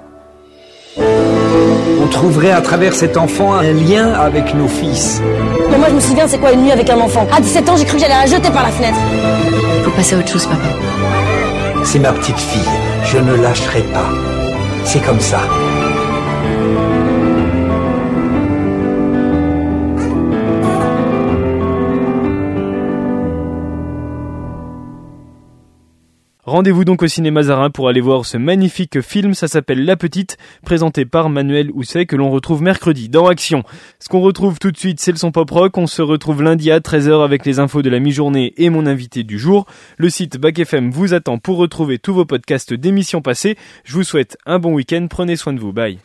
On 1.00 2.07
trouverait 2.09 2.52
à 2.52 2.61
travers 2.61 2.95
cet 2.95 3.16
enfant 3.16 3.54
un 3.54 3.73
lien 3.73 4.12
avec 4.12 4.54
nos 4.54 4.68
fils. 4.68 5.21
Mais 5.68 5.78
moi, 5.78 5.88
je 5.90 5.95
me 5.97 6.00
souviens, 6.00 6.28
c'est 6.28 6.38
quoi 6.38 6.52
une 6.52 6.62
nuit 6.62 6.71
avec 6.71 6.88
un 6.90 7.00
enfant? 7.00 7.26
À 7.37 7.40
17 7.40 7.68
ans, 7.71 7.76
j'ai 7.76 7.85
cru 7.85 7.97
que 7.97 8.02
j'allais 8.02 8.14
la 8.14 8.26
jeter 8.26 8.50
par 8.50 8.62
la 8.62 8.71
fenêtre. 8.71 8.99
Faut 9.83 9.90
passer 9.90 10.14
à 10.14 10.18
autre 10.20 10.29
chose, 10.29 10.46
papa. 10.46 10.68
C'est 11.83 11.98
ma 11.98 12.12
petite 12.12 12.38
fille. 12.38 12.68
Je 13.05 13.18
ne 13.18 13.35
lâcherai 13.35 13.83
pas. 13.83 14.28
C'est 14.90 15.01
comme 15.01 15.20
ça. 15.20 15.58
Rendez-vous 26.49 26.87
donc 26.87 27.03
au 27.03 27.07
cinéma 27.07 27.43
Zarin 27.43 27.69
pour 27.69 27.91
aller 27.91 28.01
voir 28.01 28.25
ce 28.25 28.39
magnifique 28.39 29.03
film, 29.03 29.35
ça 29.35 29.49
s'appelle 29.49 29.85
La 29.85 29.99
Petite, 29.99 30.39
présenté 30.65 31.05
par 31.05 31.29
Manuel 31.29 31.71
Housset 31.75 32.07
que 32.07 32.17
l'on 32.17 32.31
retrouve 32.31 32.63
mercredi 32.63 33.11
dans 33.11 33.27
Action. 33.27 33.65
Ce 33.99 34.09
qu'on 34.09 34.23
retrouve 34.23 34.59
tout 34.59 34.71
de 34.71 34.79
suite, 34.79 34.99
c'est 34.99 35.13
le 35.13 35.19
son 35.19 35.31
pop 35.31 35.51
rock, 35.51 35.77
on 35.77 35.87
se 35.87 36.01
retrouve 36.01 36.43
lundi 36.43 36.71
à 36.71 36.81
13h 36.81 37.23
avec 37.23 37.45
les 37.45 37.59
infos 37.59 37.83
de 37.83 37.91
la 37.91 37.99
mi-journée 37.99 38.55
et 38.57 38.71
mon 38.71 38.87
invité 38.87 39.25
du 39.25 39.39
jour. 39.39 39.67
Le 39.99 40.09
site 40.09 40.39
Bac 40.39 40.59
FM 40.59 40.91
vous 40.91 41.13
attend 41.13 41.37
pour 41.37 41.59
retrouver 41.59 41.99
tous 41.99 42.15
vos 42.15 42.25
podcasts 42.25 42.73
d'émissions 42.73 43.21
passées. 43.21 43.59
Je 43.85 43.93
vous 43.93 44.03
souhaite 44.03 44.39
un 44.47 44.59
bon 44.59 44.73
week-end, 44.73 45.07
prenez 45.11 45.37
soin 45.37 45.53
de 45.53 45.61
vous, 45.61 45.75
bye. 45.75 45.99